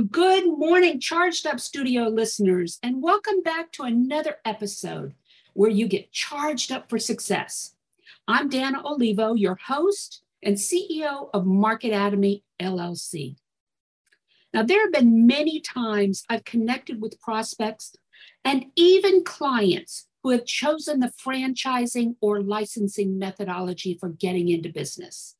Good 0.00 0.44
morning, 0.46 1.00
Charged 1.00 1.46
Up 1.46 1.58
Studio 1.58 2.08
listeners, 2.08 2.78
and 2.82 3.00
welcome 3.00 3.40
back 3.42 3.72
to 3.72 3.84
another 3.84 4.36
episode 4.44 5.14
where 5.54 5.70
you 5.70 5.88
get 5.88 6.12
charged 6.12 6.70
up 6.70 6.90
for 6.90 6.98
success. 6.98 7.76
I'm 8.28 8.50
Dana 8.50 8.82
Olivo, 8.84 9.32
your 9.32 9.54
host 9.54 10.20
and 10.42 10.56
CEO 10.56 11.30
of 11.32 11.46
Market 11.46 11.92
Marketatomy 11.92 12.42
LLC. 12.60 13.36
Now, 14.52 14.64
there 14.64 14.82
have 14.82 14.92
been 14.92 15.26
many 15.26 15.60
times 15.60 16.24
I've 16.28 16.44
connected 16.44 17.00
with 17.00 17.18
prospects 17.18 17.96
and 18.44 18.66
even 18.76 19.24
clients 19.24 20.08
who 20.22 20.28
have 20.28 20.44
chosen 20.44 21.00
the 21.00 21.12
franchising 21.26 22.16
or 22.20 22.42
licensing 22.42 23.18
methodology 23.18 23.96
for 23.98 24.10
getting 24.10 24.50
into 24.50 24.68
business. 24.68 25.36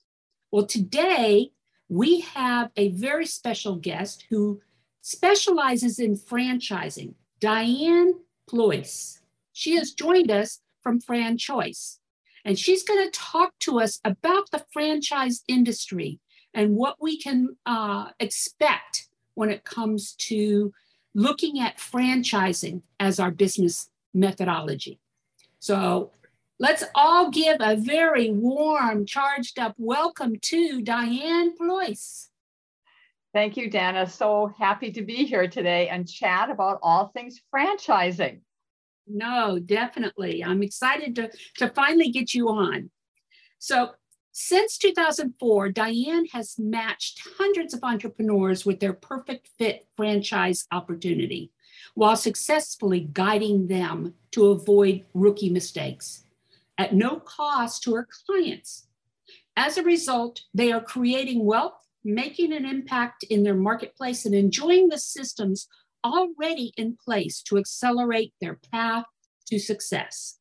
Well, 0.50 0.64
today 0.64 1.50
we 1.88 2.20
have 2.20 2.70
a 2.76 2.90
very 2.90 3.26
special 3.26 3.76
guest 3.76 4.26
who 4.30 4.60
specializes 5.02 5.98
in 5.98 6.16
franchising, 6.16 7.14
Diane 7.40 8.14
Ployce. 8.50 9.20
She 9.52 9.76
has 9.76 9.92
joined 9.92 10.30
us 10.30 10.60
from 10.82 11.00
FranChoice, 11.00 11.98
and 12.44 12.58
she's 12.58 12.82
going 12.82 13.04
to 13.04 13.18
talk 13.18 13.52
to 13.60 13.80
us 13.80 14.00
about 14.04 14.50
the 14.50 14.64
franchise 14.72 15.42
industry 15.48 16.20
and 16.54 16.74
what 16.74 16.96
we 17.00 17.20
can 17.20 17.56
uh, 17.66 18.08
expect 18.18 19.08
when 19.34 19.50
it 19.50 19.64
comes 19.64 20.14
to 20.14 20.72
looking 21.14 21.60
at 21.60 21.78
franchising 21.78 22.82
as 22.98 23.20
our 23.20 23.30
business 23.30 23.88
methodology. 24.12 24.98
So 25.58 26.12
Let's 26.58 26.84
all 26.94 27.30
give 27.30 27.58
a 27.60 27.76
very 27.76 28.30
warm, 28.30 29.04
charged 29.04 29.58
up 29.58 29.74
welcome 29.76 30.36
to 30.40 30.80
Diane 30.80 31.54
Ployce. 31.54 32.28
Thank 33.34 33.58
you, 33.58 33.68
Dana. 33.68 34.08
So 34.08 34.50
happy 34.58 34.90
to 34.92 35.02
be 35.02 35.26
here 35.26 35.48
today 35.48 35.90
and 35.90 36.08
chat 36.08 36.48
about 36.48 36.78
all 36.82 37.08
things 37.08 37.42
franchising. 37.54 38.40
No, 39.06 39.58
definitely. 39.58 40.42
I'm 40.42 40.62
excited 40.62 41.14
to, 41.16 41.30
to 41.58 41.68
finally 41.68 42.08
get 42.08 42.32
you 42.32 42.48
on. 42.48 42.90
So, 43.58 43.90
since 44.32 44.78
2004, 44.78 45.70
Diane 45.70 46.26
has 46.32 46.58
matched 46.58 47.20
hundreds 47.38 47.74
of 47.74 47.80
entrepreneurs 47.82 48.64
with 48.64 48.80
their 48.80 48.92
perfect 48.94 49.48
fit 49.58 49.86
franchise 49.94 50.66
opportunity 50.72 51.52
while 51.94 52.16
successfully 52.16 53.08
guiding 53.12 53.66
them 53.66 54.14
to 54.32 54.48
avoid 54.48 55.04
rookie 55.14 55.50
mistakes 55.50 56.22
at 56.78 56.94
no 56.94 57.20
cost 57.20 57.82
to 57.82 57.94
our 57.94 58.08
clients. 58.26 58.88
As 59.56 59.78
a 59.78 59.82
result, 59.82 60.42
they 60.52 60.70
are 60.72 60.82
creating 60.82 61.44
wealth, 61.44 61.78
making 62.04 62.52
an 62.52 62.66
impact 62.66 63.24
in 63.24 63.42
their 63.42 63.54
marketplace, 63.54 64.26
and 64.26 64.34
enjoying 64.34 64.88
the 64.88 64.98
systems 64.98 65.68
already 66.04 66.72
in 66.76 66.96
place 67.02 67.42
to 67.42 67.56
accelerate 67.56 68.32
their 68.40 68.58
path 68.70 69.04
to 69.48 69.58
success. 69.58 70.38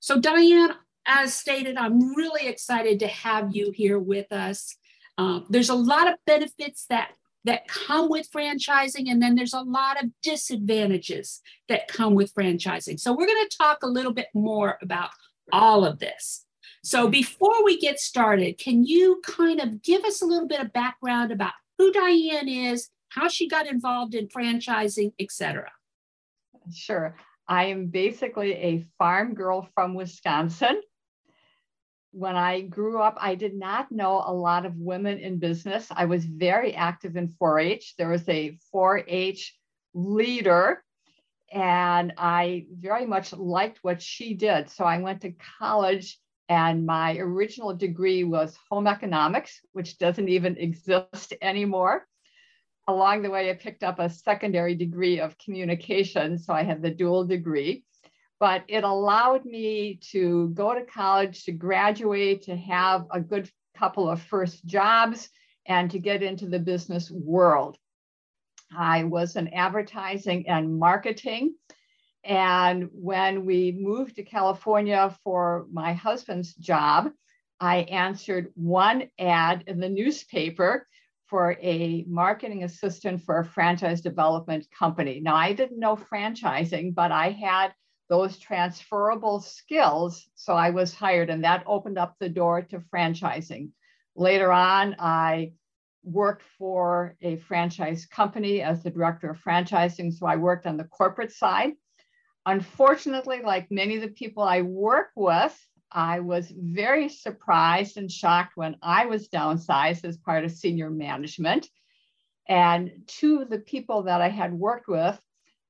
So, 0.00 0.20
Diane, 0.20 0.74
as 1.06 1.34
stated, 1.34 1.76
I'm 1.76 2.14
really 2.14 2.48
excited 2.48 3.00
to 3.00 3.06
have 3.06 3.54
you 3.54 3.72
here 3.74 3.98
with 3.98 4.32
us. 4.32 4.76
Um, 5.18 5.46
there's 5.48 5.68
a 5.68 5.74
lot 5.74 6.08
of 6.08 6.18
benefits 6.26 6.86
that 6.88 7.12
that 7.44 7.68
come 7.68 8.08
with 8.08 8.30
franchising, 8.30 9.10
and 9.10 9.22
then 9.22 9.34
there's 9.34 9.54
a 9.54 9.60
lot 9.60 10.02
of 10.02 10.10
disadvantages 10.22 11.40
that 11.68 11.88
come 11.88 12.14
with 12.14 12.34
franchising. 12.34 12.98
So, 12.98 13.12
we're 13.12 13.26
going 13.26 13.46
to 13.48 13.56
talk 13.56 13.82
a 13.82 13.88
little 13.88 14.12
bit 14.12 14.28
more 14.34 14.78
about 14.82 15.10
all 15.52 15.84
of 15.84 15.98
this. 15.98 16.44
So, 16.82 17.08
before 17.08 17.64
we 17.64 17.78
get 17.78 17.98
started, 17.98 18.58
can 18.58 18.84
you 18.84 19.20
kind 19.24 19.60
of 19.60 19.82
give 19.82 20.04
us 20.04 20.22
a 20.22 20.26
little 20.26 20.48
bit 20.48 20.60
of 20.60 20.72
background 20.72 21.32
about 21.32 21.52
who 21.78 21.92
Diane 21.92 22.48
is, 22.48 22.90
how 23.08 23.28
she 23.28 23.48
got 23.48 23.66
involved 23.66 24.14
in 24.14 24.28
franchising, 24.28 25.12
etc.? 25.18 25.70
Sure. 26.72 27.16
I 27.46 27.66
am 27.66 27.86
basically 27.86 28.52
a 28.54 28.86
farm 28.98 29.34
girl 29.34 29.68
from 29.74 29.94
Wisconsin 29.94 30.80
when 32.14 32.36
I 32.36 32.60
grew 32.60 33.00
up, 33.02 33.16
I 33.20 33.34
did 33.34 33.54
not 33.54 33.90
know 33.90 34.22
a 34.24 34.32
lot 34.32 34.64
of 34.64 34.76
women 34.76 35.18
in 35.18 35.40
business. 35.40 35.88
I 35.90 36.04
was 36.04 36.24
very 36.24 36.72
active 36.72 37.16
in 37.16 37.28
4 37.28 37.58
H. 37.58 37.94
There 37.98 38.08
was 38.08 38.28
a 38.28 38.56
4 38.70 39.02
H 39.08 39.58
leader, 39.94 40.84
and 41.52 42.12
I 42.16 42.66
very 42.70 43.04
much 43.04 43.32
liked 43.32 43.80
what 43.82 44.00
she 44.00 44.34
did. 44.34 44.70
So 44.70 44.84
I 44.84 44.98
went 44.98 45.22
to 45.22 45.34
college, 45.58 46.16
and 46.48 46.86
my 46.86 47.16
original 47.16 47.74
degree 47.74 48.22
was 48.22 48.56
home 48.70 48.86
economics, 48.86 49.60
which 49.72 49.98
doesn't 49.98 50.28
even 50.28 50.56
exist 50.56 51.34
anymore. 51.42 52.06
Along 52.86 53.22
the 53.22 53.30
way, 53.30 53.50
I 53.50 53.54
picked 53.54 53.82
up 53.82 53.98
a 53.98 54.08
secondary 54.08 54.76
degree 54.76 55.18
of 55.18 55.36
communication. 55.38 56.38
So 56.38 56.52
I 56.52 56.62
have 56.62 56.80
the 56.80 56.90
dual 56.90 57.24
degree 57.24 57.82
but 58.40 58.64
it 58.68 58.84
allowed 58.84 59.44
me 59.44 59.98
to 60.10 60.48
go 60.50 60.74
to 60.74 60.84
college, 60.84 61.44
to 61.44 61.52
graduate, 61.52 62.42
to 62.42 62.56
have 62.56 63.06
a 63.10 63.20
good 63.20 63.50
couple 63.76 64.08
of 64.08 64.22
first 64.22 64.64
jobs, 64.64 65.28
and 65.66 65.90
to 65.90 65.98
get 65.98 66.22
into 66.22 66.46
the 66.46 66.58
business 66.58 67.10
world. 67.10 67.78
I 68.76 69.04
was 69.04 69.36
in 69.36 69.48
advertising 69.48 70.48
and 70.48 70.78
marketing. 70.78 71.54
And 72.24 72.88
when 72.92 73.44
we 73.44 73.72
moved 73.72 74.16
to 74.16 74.22
California 74.22 75.14
for 75.22 75.66
my 75.72 75.92
husband's 75.92 76.54
job, 76.54 77.10
I 77.60 77.78
answered 77.78 78.52
one 78.54 79.10
ad 79.18 79.64
in 79.66 79.78
the 79.78 79.88
newspaper 79.88 80.86
for 81.26 81.56
a 81.62 82.04
marketing 82.08 82.64
assistant 82.64 83.22
for 83.22 83.38
a 83.38 83.44
franchise 83.44 84.00
development 84.00 84.66
company. 84.76 85.20
Now, 85.20 85.36
I 85.36 85.52
didn't 85.52 85.78
know 85.78 85.96
franchising, 85.96 86.94
but 86.94 87.12
I 87.12 87.30
had 87.30 87.74
those 88.08 88.38
transferable 88.38 89.40
skills. 89.40 90.28
So 90.34 90.54
I 90.54 90.70
was 90.70 90.94
hired, 90.94 91.30
and 91.30 91.44
that 91.44 91.64
opened 91.66 91.98
up 91.98 92.16
the 92.18 92.28
door 92.28 92.62
to 92.62 92.78
franchising. 92.78 93.70
Later 94.14 94.52
on, 94.52 94.96
I 94.98 95.52
worked 96.02 96.42
for 96.58 97.16
a 97.22 97.36
franchise 97.36 98.06
company 98.06 98.60
as 98.60 98.82
the 98.82 98.90
director 98.90 99.30
of 99.30 99.42
franchising. 99.42 100.12
So 100.12 100.26
I 100.26 100.36
worked 100.36 100.66
on 100.66 100.76
the 100.76 100.84
corporate 100.84 101.32
side. 101.32 101.72
Unfortunately, 102.46 103.40
like 103.42 103.70
many 103.70 103.96
of 103.96 104.02
the 104.02 104.08
people 104.08 104.42
I 104.42 104.60
work 104.60 105.10
with, 105.16 105.58
I 105.90 106.20
was 106.20 106.52
very 106.54 107.08
surprised 107.08 107.96
and 107.96 108.10
shocked 108.10 108.52
when 108.56 108.76
I 108.82 109.06
was 109.06 109.28
downsized 109.28 110.04
as 110.04 110.18
part 110.18 110.44
of 110.44 110.52
senior 110.52 110.90
management. 110.90 111.68
And 112.46 112.90
two 113.06 113.40
of 113.40 113.48
the 113.48 113.60
people 113.60 114.02
that 114.02 114.20
I 114.20 114.28
had 114.28 114.52
worked 114.52 114.88
with 114.88 115.18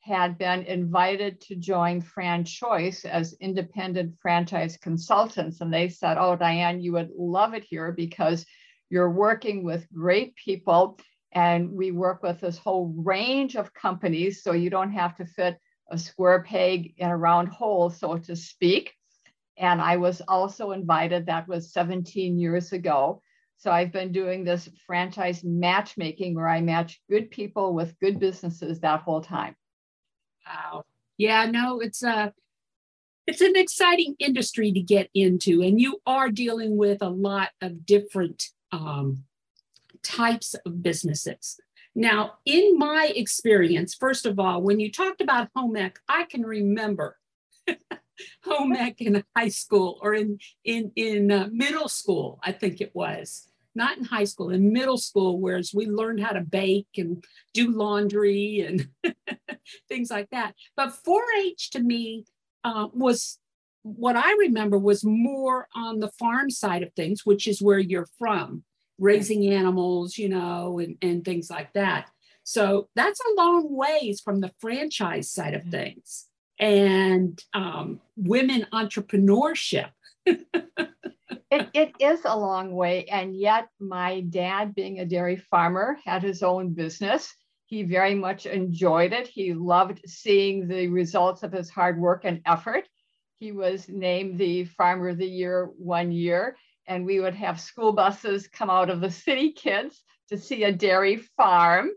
had 0.05 0.37
been 0.37 0.62
invited 0.65 1.41
to 1.41 1.56
join 1.56 2.03
FranChoice 2.03 3.06
as 3.06 3.35
independent 3.41 4.15
franchise 4.21 4.77
consultants. 4.77 5.62
And 5.62 5.73
they 5.73 5.89
said, 5.89 6.19
Oh, 6.19 6.37
Diane, 6.37 6.83
you 6.83 6.93
would 6.93 7.09
love 7.17 7.55
it 7.55 7.65
here 7.65 7.91
because 7.91 8.45
you're 8.91 9.11
working 9.11 9.65
with 9.65 9.91
great 9.95 10.37
people. 10.37 10.99
And 11.33 11.73
we 11.73 11.91
work 11.91 12.23
with 12.23 12.39
this 12.41 12.59
whole 12.59 12.93
range 12.95 13.56
of 13.56 13.73
companies. 13.73 14.43
So 14.43 14.53
you 14.53 14.69
don't 14.69 14.93
have 14.93 15.17
to 15.17 15.25
fit 15.25 15.59
a 15.91 15.97
square 15.97 16.43
peg 16.43 16.93
in 16.99 17.09
a 17.09 17.17
round 17.17 17.49
hole, 17.49 17.89
so 17.89 18.19
to 18.19 18.37
speak. 18.37 18.93
And 19.56 19.81
I 19.81 19.97
was 19.97 20.21
also 20.29 20.73
invited, 20.73 21.27
that 21.27 21.49
was 21.49 21.73
17 21.73 22.39
years 22.39 22.73
ago. 22.73 23.23
So 23.56 23.71
I've 23.71 23.93
been 23.93 24.12
doing 24.12 24.45
this 24.45 24.69
franchise 24.87 25.43
matchmaking 25.43 26.35
where 26.35 26.49
I 26.49 26.61
match 26.61 27.01
good 27.09 27.31
people 27.31 27.73
with 27.73 27.99
good 28.01 28.21
businesses 28.21 28.81
that 28.81 29.01
whole 29.01 29.23
time. 29.23 29.56
Wow. 30.46 30.85
Yeah, 31.17 31.46
no, 31.46 31.81
it's 31.81 32.02
a 32.02 32.32
it's 33.26 33.41
an 33.41 33.56
exciting 33.56 34.17
industry 34.19 34.73
to 34.73 34.81
get 34.81 35.08
into, 35.14 35.62
and 35.62 35.81
you 35.81 36.00
are 36.06 36.31
dealing 36.31 36.76
with 36.76 37.00
a 37.00 37.08
lot 37.08 37.50
of 37.62 37.87
different 37.87 38.50
um, 38.70 39.25
types 40.02 40.55
of 40.67 40.82
businesses. 40.82 41.58
Now, 41.94 42.35
in 42.44 42.76
my 42.76 43.12
experience, 43.14 43.94
first 43.94 44.26
of 44.26 44.38
all, 44.38 44.61
when 44.61 44.81
you 44.81 44.91
talked 44.91 45.20
about 45.20 45.49
home 45.55 45.76
ec, 45.76 46.00
I 46.08 46.25
can 46.25 46.43
remember 46.43 47.19
home 48.44 48.75
ec 48.75 49.00
in 49.00 49.25
high 49.37 49.49
school 49.49 49.99
or 50.02 50.14
in 50.14 50.38
in 50.64 50.93
in 50.96 51.31
uh, 51.31 51.49
middle 51.52 51.88
school, 51.88 52.41
I 52.43 52.52
think 52.52 52.81
it 52.81 52.94
was. 52.94 53.49
Not 53.75 53.99
in 53.99 54.05
high 54.05 54.25
school, 54.25 54.50
in 54.50 54.73
middle 54.73 54.99
school, 54.99 55.41
whereas 55.41 55.73
we 55.75 55.87
learned 55.87 56.21
how 56.21 56.32
to 56.32 56.41
bake 56.41 56.88
and 56.97 57.25
do 57.53 57.71
laundry 57.71 58.61
and 58.61 58.88
things 59.88 60.11
like 60.11 60.31
that. 60.31 60.55
But 60.76 60.94
4-H 61.06 61.71
to 61.71 61.81
me 61.81 62.25
uh, 62.62 62.88
was 62.93 63.38
what 63.82 64.17
I 64.17 64.32
remember 64.38 64.79
was 64.79 65.05
more 65.05 65.69
on 65.75 66.00
the 66.00 66.11
farm 66.19 66.50
side 66.50 66.82
of 66.82 66.93
things, 66.94 67.23
which 67.25 67.47
is 67.47 67.61
where 67.61 67.79
you're 67.79 68.09
from, 68.19 68.65
raising 68.99 69.53
animals, 69.53 70.17
you 70.17 70.29
know, 70.29 70.79
and, 70.79 70.97
and 71.03 71.25
things 71.25 71.50
like 71.50 71.73
that. 71.75 72.09
So 72.44 72.88
that's 72.94 73.20
a 73.20 73.35
long 73.37 73.75
ways 73.75 74.20
from 74.20 74.41
the 74.41 74.53
franchise 74.61 75.31
side 75.31 75.55
of 75.55 75.65
things 75.65 76.27
and 76.59 77.43
um, 77.53 78.00
women 78.17 78.67
entrepreneurship. 78.73 79.91
It, 80.26 81.69
it 81.75 81.93
is 82.00 82.21
a 82.25 82.37
long 82.37 82.75
way. 82.75 83.05
And 83.06 83.37
yet, 83.37 83.69
my 83.81 84.21
dad, 84.21 84.75
being 84.75 85.00
a 85.00 85.06
dairy 85.06 85.37
farmer, 85.37 85.99
had 86.05 86.23
his 86.23 86.43
own 86.43 86.75
business. 86.75 87.35
He 87.67 87.82
very 87.82 88.15
much 88.15 88.47
enjoyed 88.47 89.12
it. 89.12 89.26
He 89.26 89.55
loved 89.55 90.00
seeing 90.06 90.69
the 90.69 90.88
results 90.88 91.43
of 91.43 91.53
his 91.53 91.71
hard 91.71 91.99
work 91.99 92.25
and 92.25 92.41
effort. 92.47 92.88
He 93.38 93.53
was 93.53 93.88
named 93.88 94.38
the 94.38 94.65
Farmer 94.65 95.09
of 95.11 95.19
the 95.19 95.26
Year 95.26 95.71
one 95.76 96.12
year, 96.12 96.56
and 96.87 97.05
we 97.05 97.20
would 97.20 97.35
have 97.35 97.61
school 97.61 97.93
buses 97.93 98.49
come 98.49 98.70
out 98.70 98.91
of 98.91 99.00
the 99.00 99.11
city 99.11 99.53
kids 99.53 100.03
to 100.29 100.38
see 100.38 100.65
a 100.65 100.73
dairy 100.73 101.17
farm. 101.37 101.91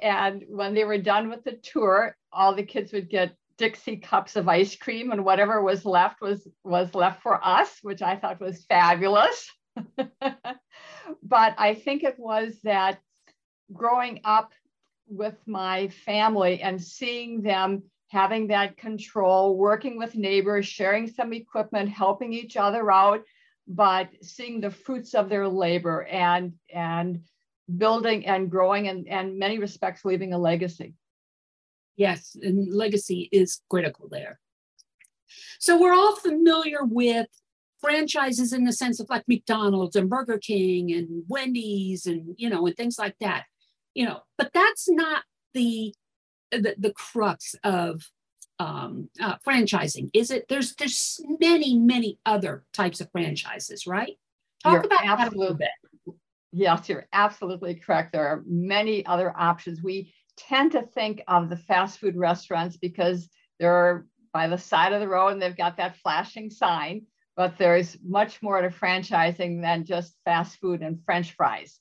And 0.00 0.44
when 0.48 0.74
they 0.74 0.84
were 0.84 0.98
done 0.98 1.30
with 1.30 1.44
the 1.44 1.52
tour, 1.52 2.16
all 2.32 2.54
the 2.54 2.64
kids 2.64 2.92
would 2.92 3.08
get 3.08 3.36
Dixie 3.56 3.98
cups 3.98 4.36
of 4.36 4.48
ice 4.48 4.76
cream, 4.76 5.12
and 5.12 5.24
whatever 5.24 5.62
was 5.62 5.84
left 5.84 6.20
was 6.20 6.46
was 6.64 6.94
left 6.94 7.22
for 7.22 7.44
us, 7.44 7.78
which 7.82 8.02
I 8.02 8.16
thought 8.16 8.40
was 8.40 8.64
fabulous. 8.64 9.50
but 11.22 11.54
I 11.58 11.74
think 11.74 12.02
it 12.02 12.18
was 12.18 12.60
that 12.62 13.00
growing 13.72 14.20
up 14.24 14.52
with 15.06 15.36
my 15.46 15.88
family 15.88 16.60
and 16.60 16.82
seeing 16.82 17.42
them 17.42 17.82
having 18.08 18.48
that 18.48 18.76
control, 18.76 19.56
working 19.56 19.98
with 19.98 20.14
neighbors, 20.14 20.66
sharing 20.66 21.08
some 21.08 21.32
equipment, 21.32 21.88
helping 21.88 22.32
each 22.32 22.56
other 22.56 22.90
out, 22.90 23.24
but 23.66 24.08
seeing 24.22 24.60
the 24.60 24.70
fruits 24.70 25.14
of 25.14 25.28
their 25.28 25.48
labor 25.48 26.04
and 26.04 26.52
and 26.72 27.22
building 27.78 28.26
and 28.26 28.50
growing 28.50 28.88
and, 28.88 29.08
and 29.08 29.38
many 29.38 29.58
respects 29.58 30.04
leaving 30.04 30.32
a 30.32 30.38
legacy. 30.38 30.94
Yes, 31.96 32.36
and 32.42 32.72
legacy 32.72 33.28
is 33.32 33.60
critical 33.70 34.08
there. 34.10 34.40
So 35.58 35.80
we're 35.80 35.94
all 35.94 36.16
familiar 36.16 36.84
with 36.84 37.26
franchises 37.80 38.52
in 38.52 38.64
the 38.64 38.72
sense 38.72 39.00
of 39.00 39.10
like 39.10 39.24
McDonald's 39.28 39.96
and 39.96 40.08
Burger 40.08 40.38
King 40.38 40.92
and 40.92 41.24
Wendy's 41.28 42.06
and 42.06 42.34
you 42.38 42.48
know 42.48 42.66
and 42.66 42.76
things 42.76 42.98
like 42.98 43.16
that. 43.20 43.44
You 43.94 44.06
know, 44.06 44.20
but 44.38 44.50
that's 44.52 44.88
not 44.88 45.22
the 45.54 45.94
the, 46.50 46.74
the 46.78 46.92
crux 46.92 47.54
of 47.64 48.02
um, 48.58 49.08
uh, 49.20 49.36
franchising? 49.46 50.10
Is 50.14 50.30
it 50.30 50.46
there's 50.48 50.74
there's 50.76 51.20
many 51.40 51.78
many 51.78 52.18
other 52.24 52.64
types 52.72 53.00
of 53.00 53.10
franchises, 53.10 53.86
right? 53.86 54.16
Talk 54.62 54.72
you're 54.72 54.80
about 54.82 55.18
that 55.18 55.34
a 55.34 55.38
little 55.38 55.56
bit. 55.56 55.70
Yes, 56.52 56.88
you're 56.88 57.06
absolutely 57.12 57.74
correct. 57.74 58.12
There 58.12 58.26
are 58.26 58.44
many 58.46 59.04
other 59.06 59.34
options. 59.36 59.82
We 59.82 60.14
tend 60.36 60.72
to 60.72 60.82
think 60.82 61.22
of 61.28 61.48
the 61.48 61.56
fast 61.56 61.98
food 61.98 62.16
restaurants 62.16 62.76
because 62.76 63.28
they're 63.58 64.06
by 64.32 64.48
the 64.48 64.58
side 64.58 64.92
of 64.92 65.00
the 65.00 65.08
road 65.08 65.28
and 65.28 65.40
they've 65.40 65.56
got 65.56 65.76
that 65.76 65.96
flashing 65.98 66.50
sign. 66.50 67.06
But 67.36 67.58
there's 67.58 67.96
much 68.04 68.42
more 68.42 68.60
to 68.60 68.68
franchising 68.68 69.60
than 69.60 69.84
just 69.84 70.16
fast 70.24 70.58
food 70.60 70.82
and 70.82 71.02
French 71.04 71.32
fries. 71.32 71.80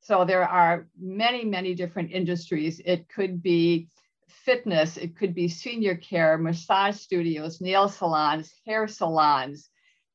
So 0.00 0.24
there 0.24 0.48
are 0.48 0.88
many, 0.98 1.44
many 1.44 1.74
different 1.74 2.10
industries. 2.10 2.80
It 2.84 3.08
could 3.08 3.42
be 3.42 3.88
fitness, 4.28 4.96
it 4.96 5.16
could 5.16 5.34
be 5.34 5.48
senior 5.48 5.96
care, 5.96 6.38
massage 6.38 6.96
studios, 6.96 7.60
nail 7.60 7.88
salons, 7.88 8.52
hair 8.66 8.88
salons. 8.88 9.68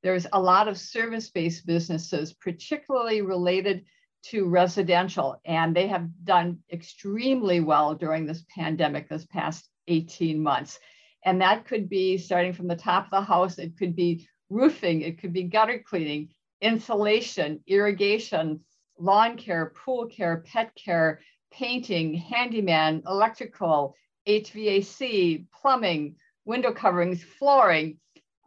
There's 0.03 0.25
a 0.33 0.41
lot 0.41 0.67
of 0.67 0.77
service 0.77 1.29
based 1.29 1.65
businesses, 1.65 2.33
particularly 2.33 3.21
related 3.21 3.85
to 4.29 4.47
residential, 4.47 5.39
and 5.45 5.75
they 5.75 5.87
have 5.87 6.09
done 6.23 6.59
extremely 6.71 7.59
well 7.59 7.93
during 7.95 8.25
this 8.25 8.43
pandemic, 8.55 9.07
this 9.07 9.25
past 9.25 9.69
18 9.87 10.41
months. 10.41 10.79
And 11.23 11.41
that 11.41 11.65
could 11.65 11.89
be 11.89 12.17
starting 12.17 12.53
from 12.53 12.67
the 12.67 12.75
top 12.75 13.05
of 13.05 13.11
the 13.11 13.21
house, 13.21 13.57
it 13.57 13.77
could 13.77 13.95
be 13.95 14.27
roofing, 14.49 15.01
it 15.01 15.19
could 15.19 15.33
be 15.33 15.43
gutter 15.43 15.79
cleaning, 15.79 16.29
insulation, 16.61 17.61
irrigation, 17.67 18.61
lawn 18.97 19.37
care, 19.37 19.73
pool 19.83 20.07
care, 20.07 20.43
pet 20.45 20.71
care, 20.75 21.21
painting, 21.51 22.13
handyman, 22.13 23.03
electrical, 23.07 23.95
HVAC, 24.27 25.45
plumbing, 25.53 26.15
window 26.45 26.71
coverings, 26.71 27.23
flooring, 27.23 27.97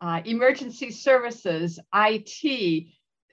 uh, 0.00 0.20
emergency 0.24 0.90
services, 0.90 1.78
IT. 1.94 2.86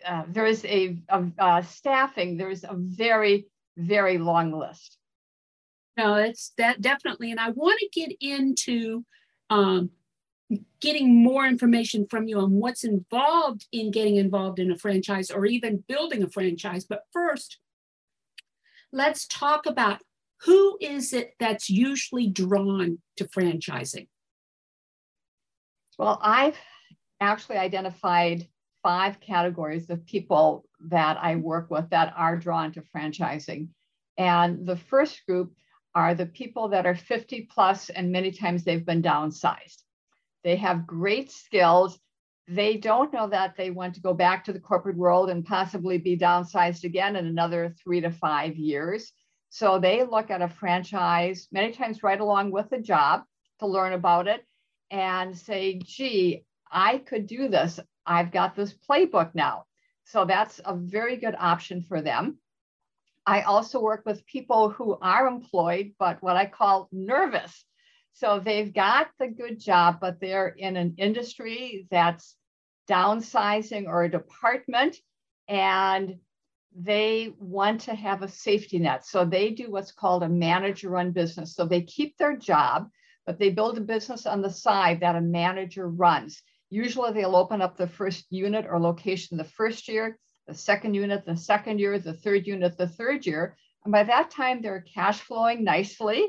Uh, 0.06 0.24
there 0.28 0.46
is 0.46 0.63
a, 0.66 0.98
a, 1.10 1.25
a, 1.40 1.63
staffing. 1.63 2.38
There's 2.38 2.63
a 2.63 2.75
very, 2.75 3.48
very 3.75 4.18
long 4.18 4.52
list. 4.52 4.98
No, 5.98 6.16
it's 6.16 6.52
that 6.57 6.81
definitely. 6.81 7.31
And 7.31 7.40
I 7.40 7.50
want 7.50 7.80
to 7.80 7.90
get 7.92 8.16
into 8.22 9.04
um, 9.50 9.90
getting 10.80 11.24
more 11.24 11.46
information 11.46 12.06
from 12.10 12.28
you 12.28 12.40
on 12.40 12.52
what's 12.52 12.84
involved 12.84 13.66
in 13.72 13.92
getting 13.92 14.18
involved 14.18 14.60
in 14.60 14.72
a 14.72 14.78
franchise 14.78 15.31
or 15.31 15.46
even 15.46 15.84
building 15.88 16.22
a 16.22 16.30
franchise. 16.30 16.86
But 16.86 17.04
first, 17.12 17.60
let's 18.92 19.28
talk 19.28 19.66
about 19.66 20.02
who 20.42 20.78
is 20.80 21.13
it 21.13 21.34
that's 21.40 21.69
usually 21.69 22.28
drawn 22.28 23.00
to 23.18 23.25
franchising? 23.25 24.07
Well, 25.98 26.19
I've 26.22 26.57
actually 27.22 27.57
identified 27.57 28.48
five 28.85 29.19
categories 29.19 29.89
of 29.89 30.06
people 30.06 30.63
that 30.80 31.18
I 31.19 31.33
mm-hmm. 31.33 31.42
work 31.42 31.71
with 31.71 31.89
that 31.89 32.13
are 32.15 32.37
drawn 32.37 32.71
to 32.73 32.83
franchising. 32.95 33.69
And 34.15 34.63
the 34.63 34.75
first 34.75 35.25
group 35.25 35.54
are 35.95 36.13
the 36.13 36.27
people 36.27 36.68
that 36.69 36.85
are 36.85 36.94
50 36.94 37.49
plus, 37.51 37.89
and 37.89 38.11
many 38.11 38.31
times 38.31 38.63
they've 38.63 38.85
been 38.85 39.01
downsized. 39.01 39.81
They 40.44 40.57
have 40.57 40.85
great 40.85 41.31
skills. 41.31 41.97
They 42.47 42.77
don't 42.77 43.11
know 43.11 43.27
that 43.30 43.57
they 43.57 43.71
want 43.71 43.95
to 43.95 44.01
go 44.01 44.13
back 44.13 44.45
to 44.45 44.54
the 44.54 44.59
corporate 44.59 44.97
world 44.97 45.31
and 45.31 45.44
possibly 45.44 45.97
be 45.97 46.15
downsized 46.15 46.83
again 46.83 47.15
in 47.15 47.25
another 47.25 47.73
three 47.83 48.01
to 48.01 48.11
five 48.11 48.56
years. 48.56 49.11
So 49.49 49.80
they 49.80 50.04
look 50.04 50.30
at 50.30 50.44
a 50.44 50.47
franchise 50.47 51.47
many 51.51 51.73
times 51.73 52.04
right 52.04 52.21
along 52.21 52.51
with 52.51 52.71
a 52.71 52.80
job 52.80 53.23
to 53.61 53.65
learn 53.65 53.94
about 53.94 54.27
it 54.27 54.45
and 54.92 55.35
say, 55.35 55.80
gee, 55.83 56.45
I 56.71 56.99
could 56.99 57.25
do 57.25 57.47
this. 57.47 57.80
I've 58.06 58.31
got 58.31 58.56
this 58.56 58.74
playbook 58.74 59.33
now. 59.33 59.66
So 60.06 60.26
that's 60.26 60.62
a 60.64 60.76
very 60.76 61.18
good 61.18 61.35
option 61.38 61.81
for 61.81 62.02
them. 62.02 62.38
I 63.26 63.42
also 63.42 63.81
work 63.81 64.04
with 64.06 64.26
people 64.26 64.69
who 64.69 64.97
are 65.02 65.28
employed, 65.28 65.94
but 65.97 66.21
what 66.21 66.35
I 66.35 66.45
call 66.45 66.88
nervous. 66.92 67.66
So 68.14 68.40
they've 68.40 68.74
got 68.74 69.09
the 69.19 69.28
good 69.28 69.59
job, 69.59 69.97
but 70.00 70.19
they're 70.19 70.47
in 70.47 70.78
an 70.78 70.95
industry 70.97 71.88
that's 71.90 72.35
downsizing 72.88 73.88
or 73.88 74.04
a 74.04 74.12
department 74.12 74.97
and 75.47 76.16
they 76.78 77.33
want 77.40 77.81
to 77.81 77.95
have 77.95 78.21
a 78.21 78.28
safety 78.28 78.80
net. 78.80 79.06
So 79.06 79.26
they 79.26 79.52
do 79.52 79.71
what's 79.71 79.92
called 79.92 80.24
a 80.24 80.30
manager 80.30 80.90
run 80.90 81.12
business. 81.12 81.56
So 81.56 81.66
they 81.66 81.81
keep 81.81 82.18
their 82.18 82.35
job, 82.35 82.90
but 83.26 83.40
they 83.40 83.50
build 83.50 83.78
a 83.78 83.81
business 83.81 84.26
on 84.26 84.42
the 84.42 84.50
side 84.50 85.00
that 85.00 85.16
a 85.16 85.21
manager 85.21 85.88
runs. 85.88 86.42
Usually 86.69 87.14
they'll 87.14 87.36
open 87.36 87.62
up 87.62 87.78
the 87.78 87.88
first 87.88 88.26
unit 88.30 88.66
or 88.69 88.80
location 88.80 89.38
the 89.38 89.44
first 89.44 89.88
year, 89.88 90.18
the 90.48 90.54
second 90.54 90.94
unit, 90.94 91.26
the 91.26 91.38
second 91.38 91.80
year, 91.80 92.00
the 92.00 92.14
third 92.14 92.48
unit, 92.48 92.78
the 92.78 92.88
third 92.88 93.26
year. 93.26 93.57
And 93.84 93.92
by 93.92 94.04
that 94.04 94.31
time, 94.31 94.62
they're 94.62 94.81
cash 94.81 95.19
flowing 95.19 95.64
nicely. 95.64 96.28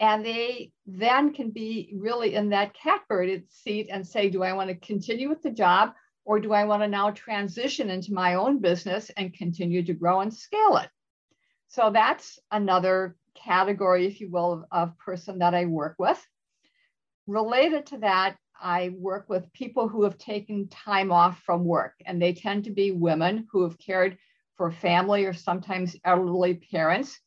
And 0.00 0.24
they 0.24 0.72
then 0.86 1.32
can 1.32 1.50
be 1.50 1.94
really 1.96 2.34
in 2.34 2.48
that 2.50 2.74
catbird 2.74 3.44
seat 3.48 3.88
and 3.92 4.06
say, 4.06 4.28
do 4.28 4.42
I 4.42 4.52
want 4.52 4.68
to 4.68 4.74
continue 4.74 5.28
with 5.28 5.42
the 5.42 5.50
job 5.50 5.92
or 6.24 6.40
do 6.40 6.52
I 6.52 6.64
want 6.64 6.82
to 6.82 6.88
now 6.88 7.10
transition 7.10 7.90
into 7.90 8.12
my 8.12 8.34
own 8.34 8.58
business 8.58 9.10
and 9.16 9.32
continue 9.32 9.84
to 9.84 9.94
grow 9.94 10.20
and 10.20 10.34
scale 10.34 10.78
it? 10.78 10.88
So 11.68 11.90
that's 11.90 12.38
another 12.50 13.16
category, 13.34 14.06
if 14.06 14.20
you 14.20 14.30
will, 14.30 14.52
of, 14.52 14.64
of 14.70 14.98
person 14.98 15.38
that 15.38 15.54
I 15.54 15.66
work 15.66 15.96
with. 15.98 16.20
Related 17.26 17.86
to 17.86 17.98
that, 17.98 18.36
I 18.60 18.94
work 18.96 19.28
with 19.28 19.52
people 19.52 19.88
who 19.88 20.04
have 20.04 20.18
taken 20.18 20.68
time 20.68 21.12
off 21.12 21.42
from 21.42 21.64
work, 21.64 21.94
and 22.06 22.20
they 22.20 22.32
tend 22.32 22.64
to 22.64 22.70
be 22.70 22.92
women 22.92 23.46
who 23.50 23.62
have 23.62 23.78
cared 23.78 24.18
for 24.56 24.70
family 24.70 25.24
or 25.24 25.32
sometimes 25.32 25.96
elderly 26.04 26.54
parents. 26.54 27.18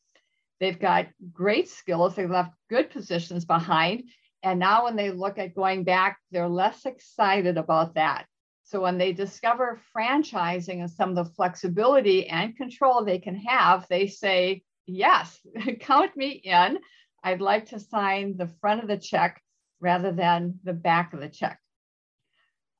They've 0.60 0.78
got 0.78 1.08
great 1.32 1.68
skills, 1.68 2.14
they've 2.14 2.30
left 2.30 2.54
good 2.68 2.90
positions 2.90 3.44
behind. 3.44 4.04
And 4.42 4.58
now, 4.58 4.84
when 4.84 4.96
they 4.96 5.10
look 5.10 5.38
at 5.38 5.54
going 5.54 5.84
back, 5.84 6.18
they're 6.30 6.48
less 6.48 6.86
excited 6.86 7.58
about 7.58 7.94
that. 7.94 8.26
So, 8.64 8.80
when 8.80 8.98
they 8.98 9.12
discover 9.12 9.80
franchising 9.96 10.80
and 10.80 10.90
some 10.90 11.10
of 11.10 11.16
the 11.16 11.32
flexibility 11.34 12.28
and 12.28 12.56
control 12.56 13.04
they 13.04 13.18
can 13.18 13.36
have, 13.36 13.86
they 13.88 14.06
say, 14.06 14.62
Yes, 14.86 15.38
count 15.80 16.16
me 16.16 16.30
in. 16.30 16.78
I'd 17.22 17.40
like 17.40 17.66
to 17.66 17.80
sign 17.80 18.36
the 18.36 18.50
front 18.60 18.82
of 18.82 18.88
the 18.88 18.96
check 18.96 19.42
rather 19.80 20.12
than 20.12 20.58
the 20.64 20.72
back 20.72 21.12
of 21.12 21.20
the 21.20 21.28
check. 21.28 21.60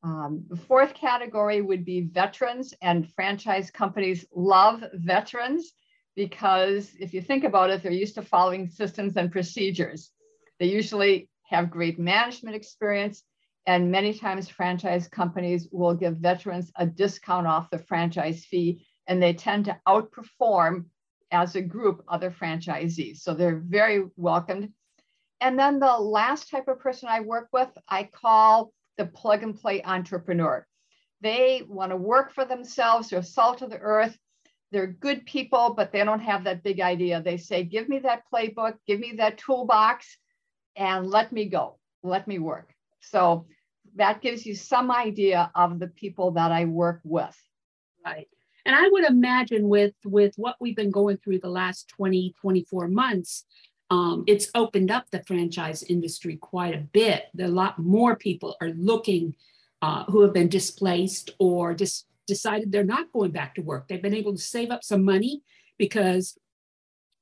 Um, 0.02 0.44
the 0.48 0.56
fourth 0.56 0.94
category 0.94 1.60
would 1.60 1.84
be 1.84 2.02
veterans, 2.02 2.72
and 2.82 3.12
franchise 3.14 3.70
companies 3.70 4.24
love 4.34 4.84
veterans 4.94 5.72
because 6.14 6.92
if 6.98 7.14
you 7.14 7.20
think 7.20 7.44
about 7.44 7.70
it, 7.70 7.82
they're 7.82 7.92
used 7.92 8.14
to 8.16 8.22
following 8.22 8.68
systems 8.68 9.16
and 9.16 9.30
procedures. 9.30 10.10
They 10.58 10.66
usually 10.66 11.28
have 11.44 11.70
great 11.70 11.98
management 11.98 12.56
experience, 12.56 13.22
and 13.66 13.90
many 13.90 14.14
times 14.14 14.48
franchise 14.48 15.08
companies 15.08 15.68
will 15.72 15.94
give 15.94 16.16
veterans 16.16 16.72
a 16.76 16.86
discount 16.86 17.46
off 17.46 17.70
the 17.70 17.78
franchise 17.78 18.44
fee, 18.44 18.86
and 19.06 19.22
they 19.22 19.32
tend 19.32 19.64
to 19.66 19.78
outperform 19.86 20.86
as 21.30 21.56
a 21.56 21.62
group 21.62 22.02
other 22.08 22.30
franchisees. 22.30 23.18
So 23.18 23.34
they're 23.34 23.62
very 23.64 24.04
welcomed. 24.16 24.72
And 25.40 25.58
then 25.58 25.78
the 25.78 25.98
last 25.98 26.50
type 26.50 26.68
of 26.68 26.80
person 26.80 27.08
I 27.08 27.20
work 27.20 27.48
with, 27.52 27.70
I 27.88 28.04
call 28.04 28.72
the 28.96 29.06
plug 29.06 29.42
and 29.42 29.58
play 29.58 29.82
entrepreneur. 29.82 30.66
They 31.20 31.62
want 31.66 31.90
to 31.90 31.96
work 31.96 32.32
for 32.32 32.44
themselves, 32.44 33.10
they're 33.10 33.22
salt 33.22 33.62
of 33.62 33.70
the 33.70 33.78
earth. 33.78 34.16
They're 34.70 34.86
good 34.86 35.24
people, 35.24 35.72
but 35.74 35.92
they 35.92 36.04
don't 36.04 36.20
have 36.20 36.44
that 36.44 36.62
big 36.62 36.80
idea. 36.80 37.22
They 37.22 37.38
say, 37.38 37.64
Give 37.64 37.88
me 37.88 38.00
that 38.00 38.24
playbook, 38.32 38.74
give 38.86 39.00
me 39.00 39.14
that 39.16 39.38
toolbox, 39.38 40.18
and 40.76 41.06
let 41.06 41.32
me 41.32 41.46
go, 41.46 41.78
let 42.02 42.28
me 42.28 42.38
work. 42.38 42.74
So 43.00 43.46
that 43.96 44.20
gives 44.20 44.44
you 44.44 44.54
some 44.54 44.90
idea 44.90 45.50
of 45.54 45.78
the 45.78 45.88
people 45.88 46.32
that 46.32 46.52
I 46.52 46.66
work 46.66 47.00
with. 47.02 47.36
Right. 48.04 48.28
And 48.66 48.76
I 48.76 48.88
would 48.88 49.04
imagine 49.04 49.68
with 49.68 49.94
with 50.04 50.34
what 50.36 50.56
we've 50.60 50.76
been 50.76 50.90
going 50.90 51.16
through 51.16 51.38
the 51.38 51.48
last 51.48 51.88
20, 51.96 52.34
24 52.40 52.88
months, 52.88 53.46
um, 53.90 54.24
it's 54.26 54.50
opened 54.54 54.90
up 54.90 55.06
the 55.10 55.22
franchise 55.24 55.82
industry 55.82 56.36
quite 56.36 56.74
a 56.74 56.78
bit. 56.92 57.24
A 57.40 57.48
lot 57.48 57.78
more 57.78 58.16
people 58.16 58.56
are 58.60 58.70
looking 58.70 59.34
uh, 59.80 60.04
who 60.04 60.22
have 60.22 60.34
been 60.34 60.48
displaced 60.48 61.30
or 61.38 61.74
just 61.74 62.06
decided 62.26 62.70
they're 62.70 62.84
not 62.84 63.12
going 63.12 63.30
back 63.30 63.54
to 63.54 63.62
work. 63.62 63.88
They've 63.88 64.02
been 64.02 64.14
able 64.14 64.32
to 64.32 64.42
save 64.42 64.70
up 64.70 64.84
some 64.84 65.04
money 65.04 65.42
because 65.78 66.36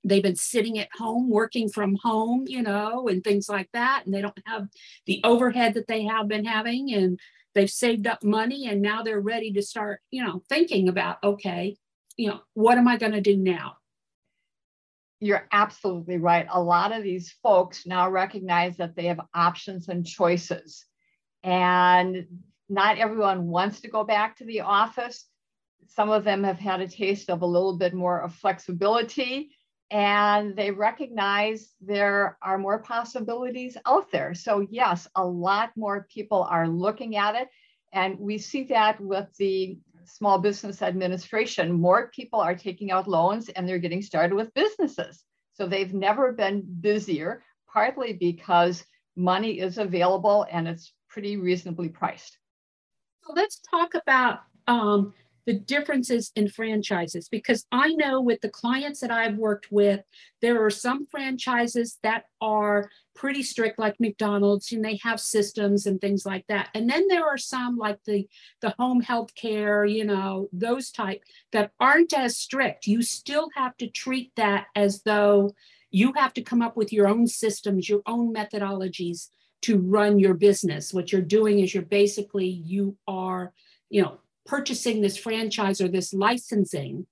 they've 0.03 0.23
been 0.23 0.37
sitting 0.37 0.79
at 0.79 0.89
home 0.97 1.31
working 1.31 1.69
from 1.69 1.97
home, 2.03 2.45
you 2.47 2.63
know, 2.63 3.09
and 3.09 3.23
things 3.23 3.49
like 3.49 3.69
that. 3.73 4.03
And 4.05 4.15
they 4.15 4.21
don't 4.21 4.39
have 4.47 4.69
the 5.07 5.21
overhead 5.25 5.75
that 5.75 5.87
they 5.87 6.05
have 6.05 6.29
been 6.29 6.45
having. 6.45 6.93
And 6.93 7.21
they've 7.55 7.71
saved 7.71 8.07
up 8.07 8.25
money 8.25 8.69
and 8.69 8.83
now 8.83 9.03
they're 9.03 9.21
ready 9.21 9.53
to 9.53 9.63
start, 9.63 10.01
you 10.11 10.25
know, 10.25 10.43
thinking 10.49 10.89
about, 10.89 11.23
okay, 11.23 11.77
you 12.17 12.29
know, 12.29 12.41
what 12.55 12.79
am 12.79 12.89
I 12.89 12.97
going 12.97 13.13
to 13.13 13.21
do 13.21 13.37
now? 13.37 13.77
You're 15.21 15.47
absolutely 15.53 16.19
right. 16.19 16.47
A 16.51 16.61
lot 16.61 16.95
of 16.95 17.03
these 17.03 17.35
folks 17.43 17.87
now 17.87 18.11
recognize 18.11 18.77
that 18.77 18.95
they 18.97 19.07
have 19.07 19.21
options 19.35 19.89
and 19.89 20.07
choices. 20.07 20.85
And 21.43 22.27
not 22.69 22.99
everyone 22.99 23.47
wants 23.47 23.81
to 23.81 23.89
go 23.89 24.05
back 24.05 24.37
to 24.39 24.45
the 24.45 24.63
office. 24.63 25.27
Some 25.89 26.11
of 26.11 26.25
them 26.25 26.45
have 26.45 26.59
had 26.59 26.81
a 26.81 26.89
taste 26.89 27.31
of 27.31 27.43
a 27.43 27.47
little 27.47 27.79
bit 27.79 27.95
more 27.95 28.21
of 28.21 28.35
flexibility 28.35 29.51
and 29.91 30.57
they 30.57 30.73
recognize 30.73 31.73
there 31.81 32.39
are 32.43 32.59
more 32.59 32.81
possibilities 32.81 33.77
out 33.87 34.11
there. 34.11 34.35
So, 34.35 34.67
yes, 34.69 35.07
a 35.15 35.25
lot 35.25 35.71
more 35.77 36.09
people 36.13 36.43
are 36.43 36.69
looking 36.69 37.17
at 37.17 37.37
it. 37.37 37.49
And 37.93 38.19
we 38.19 38.39
see 38.39 38.65
that 38.65 39.01
with 39.01 39.29
the 39.39 39.79
Small 40.07 40.39
Business 40.39 40.83
Administration, 40.83 41.73
more 41.73 42.11
people 42.15 42.41
are 42.41 42.55
taking 42.55 42.91
out 42.91 43.09
loans 43.09 43.49
and 43.49 43.69
they're 43.69 43.79
getting 43.79 44.03
started 44.03 44.35
with 44.35 44.55
businesses. 44.55 45.25
So 45.55 45.67
they've 45.67 45.93
never 45.93 46.33
been 46.33 46.65
busier, 46.81 47.43
partly 47.73 48.13
because 48.13 48.85
money 49.17 49.59
is 49.59 49.79
available 49.79 50.47
and 50.51 50.69
it's 50.69 50.93
pretty 51.09 51.37
reasonably 51.37 51.89
priced. 51.89 52.39
So 53.25 53.33
let's 53.35 53.61
talk 53.71 53.95
about 53.95 54.41
um, 54.67 55.15
the 55.47 55.55
differences 55.55 56.33
in 56.37 56.49
franchises 56.49 57.29
because 57.29 57.65
I 57.73 57.89
know 57.95 58.21
with 58.21 58.41
the 58.41 58.49
clients 58.49 59.01
that 59.01 59.11
I've 59.11 59.37
worked 59.37 59.69
with, 59.71 60.01
there 60.43 60.65
are 60.65 60.71
some 60.71 61.07
franchises 61.07 61.99
that 62.03 62.25
are 62.41 62.91
pretty 63.17 63.43
strict, 63.43 63.79
like 63.79 63.99
McDonald's, 63.99 64.71
and 64.73 64.85
they 64.85 64.99
have 65.03 65.19
systems 65.19 65.87
and 65.87 66.01
things 66.01 66.25
like 66.25 66.47
that. 66.49 66.69
And 66.75 66.89
then 66.89 67.09
there 67.09 67.27
are 67.27 67.39
some 67.39 67.77
like 67.77 67.99
the 68.05 68.29
the 68.61 68.75
home 68.79 69.01
health 69.01 69.35
care, 69.35 69.85
you 69.85 70.05
know, 70.05 70.49
those 70.53 70.91
type 70.91 71.23
that 71.53 71.73
aren't 71.81 72.13
as 72.13 72.37
strict. 72.37 72.87
You 72.87 73.03
still 73.03 73.49
have 73.57 73.77
to 73.79 73.89
treat 73.89 74.33
that 74.37 74.67
as 74.77 75.03
though 75.03 75.55
you 75.91 76.13
have 76.17 76.35
to 76.35 76.43
come 76.43 76.63
up 76.63 76.77
with 76.77 76.93
your 76.93 77.09
own 77.09 77.27
systems, 77.27 77.89
your 77.89 78.03
own 78.07 78.35
methodologies 78.35 79.29
to 79.63 79.79
run 79.79 80.19
your 80.19 80.35
business. 80.35 80.93
What 80.93 81.11
you're 81.11 81.23
doing 81.23 81.61
is 81.61 81.75
you're 81.75 81.83
basically 81.83 82.47
you 82.47 82.97
are, 83.09 83.53
you 83.89 84.03
know, 84.03 84.19
purchasing 84.45 85.01
this 85.01 85.17
franchise 85.17 85.81
or 85.81 85.89
this 85.89 86.13
licensing 86.13 87.07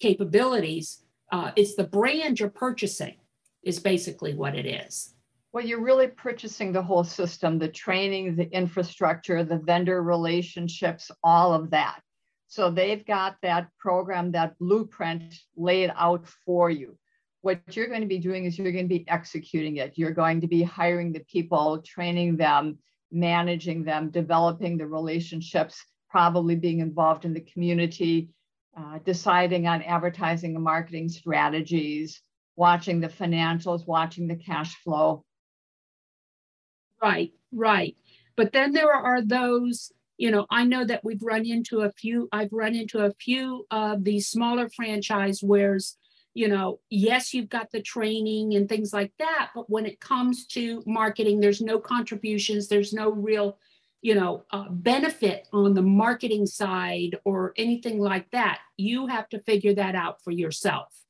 capabilities. 0.00 1.02
Uh, 1.32 1.52
it's 1.56 1.74
the 1.74 1.84
brand 1.84 2.40
you're 2.40 2.50
purchasing, 2.50 3.16
is 3.62 3.78
basically 3.78 4.34
what 4.34 4.56
it 4.56 4.66
is. 4.66 5.14
Well, 5.52 5.64
you're 5.64 5.82
really 5.82 6.06
purchasing 6.06 6.72
the 6.72 6.82
whole 6.82 7.04
system 7.04 7.58
the 7.58 7.68
training, 7.68 8.36
the 8.36 8.50
infrastructure, 8.52 9.42
the 9.42 9.58
vendor 9.58 10.02
relationships, 10.02 11.10
all 11.24 11.52
of 11.52 11.70
that. 11.70 12.00
So 12.46 12.70
they've 12.70 13.04
got 13.04 13.36
that 13.42 13.68
program, 13.78 14.32
that 14.32 14.58
blueprint 14.58 15.34
laid 15.56 15.92
out 15.96 16.26
for 16.44 16.70
you. 16.70 16.96
What 17.42 17.60
you're 17.70 17.88
going 17.88 18.02
to 18.02 18.06
be 18.06 18.18
doing 18.18 18.44
is 18.44 18.58
you're 18.58 18.72
going 18.72 18.88
to 18.88 18.98
be 18.98 19.08
executing 19.08 19.76
it. 19.76 19.94
You're 19.96 20.12
going 20.12 20.40
to 20.42 20.46
be 20.46 20.62
hiring 20.62 21.12
the 21.12 21.24
people, 21.30 21.80
training 21.82 22.36
them, 22.36 22.78
managing 23.10 23.84
them, 23.84 24.10
developing 24.10 24.76
the 24.76 24.86
relationships 24.86 25.84
probably 26.10 26.56
being 26.56 26.80
involved 26.80 27.24
in 27.24 27.32
the 27.32 27.40
community, 27.40 28.30
uh, 28.76 28.98
deciding 29.04 29.66
on 29.66 29.82
advertising 29.82 30.54
and 30.54 30.64
marketing 30.64 31.08
strategies, 31.08 32.20
watching 32.60 33.00
the 33.00 33.08
financials, 33.08 33.86
watching 33.86 34.28
the 34.28 34.36
cash 34.36 34.76
flow. 34.84 35.24
Right, 37.02 37.32
right. 37.50 37.96
But 38.36 38.52
then 38.52 38.72
there 38.72 38.92
are 38.92 39.22
those, 39.22 39.90
you 40.18 40.30
know, 40.30 40.46
I 40.50 40.64
know 40.64 40.84
that 40.84 41.02
we've 41.02 41.22
run 41.22 41.46
into 41.46 41.80
a 41.80 41.90
few, 41.90 42.28
I've 42.30 42.52
run 42.52 42.74
into 42.74 42.98
a 42.98 43.14
few 43.14 43.66
of 43.70 44.04
these 44.04 44.28
smaller 44.28 44.68
franchise 44.68 45.42
where's, 45.42 45.96
you 46.34 46.48
know, 46.48 46.80
yes, 46.90 47.32
you've 47.32 47.48
got 47.48 47.70
the 47.70 47.80
training 47.80 48.54
and 48.54 48.68
things 48.68 48.92
like 48.92 49.12
that, 49.18 49.52
but 49.54 49.70
when 49.70 49.86
it 49.86 49.98
comes 49.98 50.46
to 50.48 50.82
marketing, 50.86 51.40
there's 51.40 51.62
no 51.62 51.78
contributions, 51.78 52.68
there's 52.68 52.92
no 52.92 53.10
real 53.10 53.56
you 54.02 54.14
know 54.14 54.44
uh, 54.50 54.64
benefit 54.70 55.46
on 55.52 55.74
the 55.74 55.82
marketing 55.82 56.46
side 56.46 57.18
or 57.26 57.52
anything 57.58 57.98
like 57.98 58.30
that 58.30 58.60
you 58.78 59.06
have 59.08 59.28
to 59.28 59.38
figure 59.40 59.74
that 59.74 59.94
out 59.94 60.24
for 60.24 60.30
yourself 60.30 61.00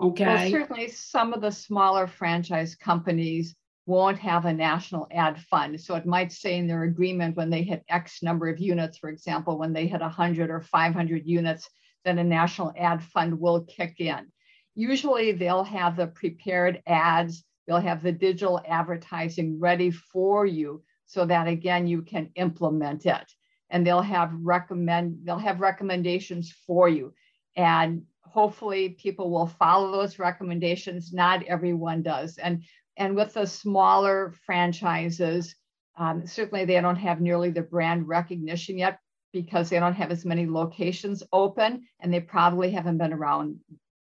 okay. 0.00 0.24
well, 0.24 0.50
certainly 0.50 0.88
some 0.88 1.32
of 1.32 1.40
the 1.40 1.50
smaller 1.50 2.06
franchise 2.06 2.74
companies 2.74 3.54
won't 3.86 4.18
have 4.18 4.44
a 4.44 4.52
national 4.52 5.06
ad 5.12 5.40
fund. 5.42 5.80
So 5.80 5.94
it 5.94 6.06
might 6.06 6.32
say 6.32 6.58
in 6.58 6.66
their 6.66 6.82
agreement 6.82 7.36
when 7.36 7.50
they 7.50 7.62
hit 7.62 7.84
x 7.88 8.22
number 8.22 8.48
of 8.48 8.58
units 8.58 8.98
for 8.98 9.08
example 9.08 9.58
when 9.58 9.72
they 9.72 9.86
hit 9.86 10.00
100 10.00 10.50
or 10.50 10.60
500 10.60 11.22
units 11.24 11.68
then 12.04 12.18
a 12.18 12.24
national 12.24 12.72
ad 12.76 13.02
fund 13.02 13.38
will 13.40 13.64
kick 13.64 14.00
in. 14.00 14.26
Usually 14.74 15.32
they'll 15.32 15.64
have 15.64 15.96
the 15.96 16.08
prepared 16.08 16.82
ads 16.86 17.44
they'll 17.66 17.80
have 17.80 18.02
the 18.02 18.12
digital 18.12 18.60
advertising 18.66 19.58
ready 19.58 19.90
for 19.90 20.46
you 20.46 20.82
so 21.06 21.24
that 21.24 21.46
again 21.46 21.86
you 21.86 22.02
can 22.02 22.30
implement 22.34 23.06
it. 23.06 23.32
And 23.70 23.86
they'll 23.86 24.02
have 24.02 24.32
recommend 24.34 25.20
they'll 25.22 25.38
have 25.38 25.60
recommendations 25.60 26.52
for 26.66 26.88
you. 26.88 27.14
And 27.56 28.02
hopefully 28.36 28.90
people 28.90 29.30
will 29.30 29.46
follow 29.46 29.90
those 29.90 30.18
recommendations. 30.18 31.12
Not 31.12 31.42
everyone 31.44 32.02
does. 32.02 32.38
And 32.38 32.62
and 32.98 33.16
with 33.16 33.34
the 33.34 33.46
smaller 33.46 34.32
franchises 34.44 35.54
um, 35.98 36.26
certainly 36.26 36.64
they 36.64 36.80
don't 36.80 36.96
have 36.96 37.20
nearly 37.20 37.50
the 37.50 37.62
brand 37.62 38.06
recognition 38.06 38.78
yet 38.78 38.98
because 39.32 39.70
they 39.70 39.78
don't 39.78 39.94
have 39.94 40.10
as 40.10 40.24
many 40.24 40.46
locations 40.46 41.22
open 41.32 41.86
and 42.00 42.12
they 42.12 42.20
probably 42.20 42.70
haven't 42.70 42.98
been 42.98 43.12
around 43.12 43.58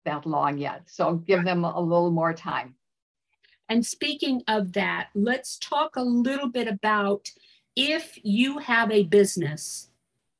that 0.04 0.26
long 0.26 0.58
yet. 0.58 0.82
So 0.86 1.16
give 1.16 1.44
them 1.44 1.64
a 1.64 1.80
little 1.80 2.10
more 2.10 2.32
time. 2.32 2.76
And 3.68 3.84
speaking 3.84 4.42
of 4.48 4.72
that, 4.72 5.08
let's 5.14 5.58
talk 5.58 5.96
a 5.96 6.02
little 6.02 6.48
bit 6.48 6.68
about 6.68 7.28
if 7.76 8.18
you 8.22 8.58
have 8.58 8.90
a 8.90 9.04
business 9.04 9.90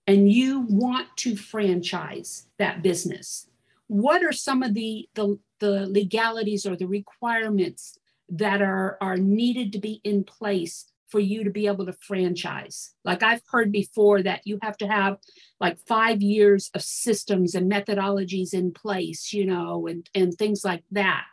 and 0.07 0.31
you 0.31 0.67
want 0.69 1.09
to 1.19 1.37
franchise 1.37 2.47
that 2.59 2.83
business, 2.83 3.50
what 3.91 4.23
are 4.23 4.33
some 4.33 4.63
of 4.63 4.73
the, 4.73 5.09
the, 5.17 5.37
the 5.59 5.87
legalities 5.87 6.65
or 6.65 6.77
the 6.77 6.87
requirements 6.87 7.99
that 8.29 8.63
are, 8.63 8.97
are 9.01 9.17
needed 9.17 9.73
to 9.73 9.81
be 9.81 10.01
in 10.05 10.23
place 10.23 10.87
for 11.09 11.19
you 11.19 11.43
to 11.43 11.51
be 11.51 11.67
able 11.67 11.85
to 11.87 11.93
franchise. 11.93 12.93
Like 13.05 13.25
I've 13.25 13.43
heard 13.51 13.73
before 13.73 14.23
that 14.23 14.43
you 14.45 14.61
have 14.63 14.77
to 14.77 14.87
have 14.87 15.17
like 15.59 15.77
five 15.89 16.23
years 16.23 16.71
of 16.73 16.83
systems 16.83 17.57
and 17.57 17.69
methodologies 17.69 18.55
in 18.55 18.73
place, 18.73 19.33
you 19.33 19.45
know, 19.45 19.89
and, 19.89 20.09
and 20.15 20.33
things 20.35 20.65
like 20.65 20.85
that. 20.93 21.25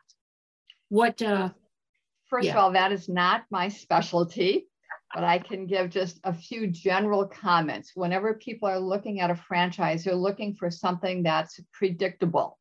What, 0.90 1.22
uh, 1.22 1.50
First 2.26 2.48
yeah. 2.48 2.54
of 2.54 2.58
all, 2.58 2.72
that 2.72 2.92
is 2.92 3.08
not 3.08 3.44
my 3.50 3.70
specialty, 3.70 4.66
but 5.14 5.24
I 5.24 5.40
can 5.40 5.68
give 5.68 5.90
just 5.90 6.20
a 6.24 6.34
few 6.34 6.68
general 6.68 7.26
comments. 7.26 7.92
Whenever 7.96 8.34
people 8.34 8.68
are 8.68 8.80
looking 8.80 9.20
at 9.22 9.32
a 9.32 9.36
franchise, 9.36 10.04
they're 10.04 10.16
looking 10.16 10.54
for 10.54 10.70
something 10.70 11.24
that's 11.24 11.60
predictable. 11.74 12.58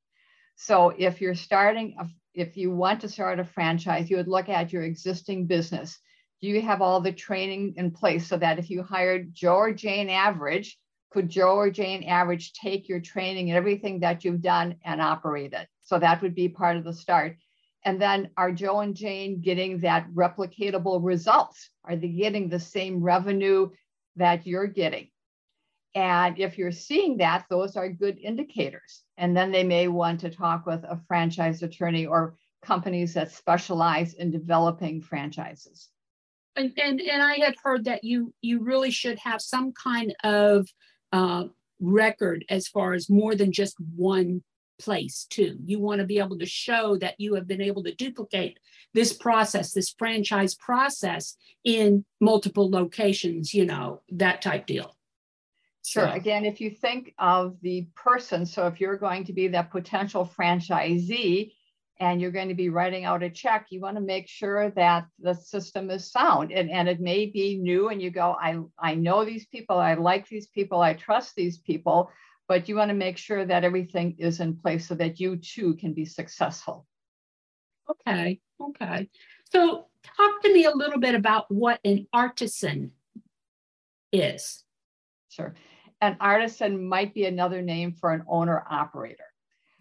So 0.57 0.91
if 0.91 1.21
you're 1.21 1.35
starting, 1.35 1.97
a, 1.99 2.07
if 2.35 2.57
you 2.57 2.71
want 2.71 3.01
to 3.01 3.09
start 3.09 3.41
a 3.41 3.45
franchise, 3.45 4.09
you 4.09 4.17
would 4.17 4.29
look 4.29 4.49
at 4.49 4.73
your 4.73 4.83
existing 4.83 5.47
business 5.47 5.99
do 6.41 6.49
you 6.49 6.61
have 6.63 6.83
all 6.83 7.01
the 7.01 7.13
training 7.13 7.75
in 7.77 7.91
place 7.91 8.27
so 8.27 8.37
that 8.37 8.59
if 8.59 8.69
you 8.69 8.83
hired 8.83 9.35
Joe 9.35 9.57
or 9.57 9.73
Jane 9.73 10.11
Average, 10.11 10.79
could 11.11 11.29
Joe 11.29 11.57
or 11.57 11.71
Jane 11.71 12.05
Average 12.05 12.53
take 12.53 12.89
your 12.89 13.01
training 13.01 13.51
and 13.51 13.57
everything 13.57 14.01
that 14.01 14.25
you've 14.25 14.43
done 14.43 14.77
and 14.85 15.01
operate 15.01 15.55
it? 15.55 15.67
So 15.83 15.99
that 15.99 16.21
would 16.21 16.35
be 16.35 16.49
part 16.49 16.77
of 16.77 16.85
the 16.85 16.93
start. 16.93 17.39
And 17.87 18.01
then 18.01 18.29
are 18.37 18.53
Joe 18.53 18.81
and 18.81 18.95
Jane 18.95 19.41
getting 19.41 19.79
that 19.81 20.11
replicatable 20.13 21.03
results? 21.03 21.71
Are 21.85 21.97
they 21.97 22.09
getting 22.09 22.49
the 22.49 22.61
same 22.61 23.03
revenue 23.03 23.71
that 24.17 24.47
you're 24.47 24.67
getting? 24.67 25.09
And 25.95 26.39
if 26.39 26.59
you're 26.59 26.73
seeing 26.73 27.17
that, 27.19 27.47
those 27.49 27.77
are 27.77 27.89
good 27.89 28.19
indicators. 28.19 29.03
And 29.17 29.35
then 29.35 29.51
they 29.51 29.65
may 29.65 29.89
want 29.89 30.21
to 30.21 30.31
talk 30.31 30.67
with 30.67 30.85
a 30.85 31.01
franchise 31.09 31.63
attorney 31.63 32.05
or 32.05 32.35
companies 32.63 33.15
that 33.15 33.33
specialize 33.33 34.13
in 34.13 34.31
developing 34.31 35.01
franchises 35.01 35.89
and, 36.57 36.73
and 36.83 37.01
and 37.01 37.23
I 37.23 37.37
had 37.37 37.55
heard 37.63 37.85
that 37.85 38.03
you 38.03 38.33
you 38.41 38.63
really 38.63 38.91
should 38.91 39.19
have 39.19 39.41
some 39.41 39.73
kind 39.73 40.15
of 40.25 40.67
uh, 41.13 41.45
record 41.81 42.45
as 42.49 42.67
far 42.69 42.95
as 42.95 43.11
more 43.11 43.35
than 43.35 43.53
just 43.53 43.77
one 43.95 44.43
place 44.79 45.27
too. 45.29 45.57
You 45.65 45.79
want 45.79 46.01
to 46.01 46.07
be 46.07 46.19
able 46.19 46.39
to 46.39 46.47
show 46.47 46.97
that 46.99 47.15
you 47.19 47.35
have 47.35 47.47
been 47.47 47.63
able 47.63 47.83
to 47.85 47.95
duplicate 47.95 48.59
this 48.95 49.13
process, 49.13 49.73
this 49.73 49.95
franchise 49.99 50.55
process 50.55 51.37
in 51.65 52.05
multiple 52.21 52.71
locations, 52.71 53.53
you 53.53 53.67
know, 53.67 54.03
that 54.11 54.43
type 54.43 54.67
deal. 54.67 54.97
Sure. 55.85 56.09
So. 56.09 56.13
Again, 56.13 56.45
if 56.45 56.61
you 56.61 56.71
think 56.71 57.15
of 57.19 57.57
the 57.63 57.87
person, 57.95 58.45
so 58.45 58.67
if 58.67 58.81
you're 58.81 58.97
going 58.97 59.25
to 59.25 59.33
be 59.33 59.49
that 59.49 59.71
potential 59.71 60.29
franchisee, 60.39 61.53
and 61.99 62.21
you're 62.21 62.31
going 62.31 62.49
to 62.49 62.55
be 62.55 62.69
writing 62.69 63.05
out 63.05 63.23
a 63.23 63.31
check, 63.31 63.67
you 63.71 63.81
want 63.81 63.97
to 63.97 64.03
make 64.03 64.29
sure 64.29 64.71
that 64.71 65.07
the 65.19 65.35
system 65.35 65.91
is 65.91 66.11
sound. 66.11 66.53
And, 66.53 66.71
and 66.71 66.89
it 66.89 67.01
may 67.01 67.27
be 67.27 67.57
new 67.57 67.89
and 67.89 68.03
you 68.03 68.11
go, 68.11 68.37
I, 68.39 68.59
I 68.79 68.95
know 68.95 69.25
these 69.25 69.47
people, 69.47 69.79
I 69.79 69.95
like 69.95 70.29
these 70.29 70.47
people, 70.49 70.81
I 70.81 70.93
trust 70.93 71.35
these 71.37 71.59
people, 71.59 72.11
but 72.49 72.69
you 72.69 72.77
want 72.77 72.91
to 72.91 72.95
make 72.95 73.19
sure 73.19 73.45
that 73.45 73.65
everything 73.65 74.17
is 74.19 74.41
in 74.41 74.57
place 74.57 74.87
so 74.87 74.95
that 74.95 75.21
you 75.21 75.37
too 75.37 75.75
can 75.75 75.93
be 75.93 76.05
successful. 76.05 76.87
Okay, 77.91 78.41
okay. 78.61 79.09
So 79.51 79.87
talk 80.03 80.43
to 80.43 80.53
me 80.53 80.65
a 80.65 80.75
little 80.75 80.99
bit 80.99 81.15
about 81.15 81.51
what 81.51 81.81
an 81.85 82.07
artisan 82.13 82.93
is. 84.13 84.65
Sure. 85.29 85.55
An 86.01 86.17
artisan 86.21 86.87
might 86.89 87.15
be 87.15 87.25
another 87.25 87.63
name 87.63 87.93
for 87.93 88.13
an 88.13 88.23
owner 88.29 88.65
operator. 88.71 89.25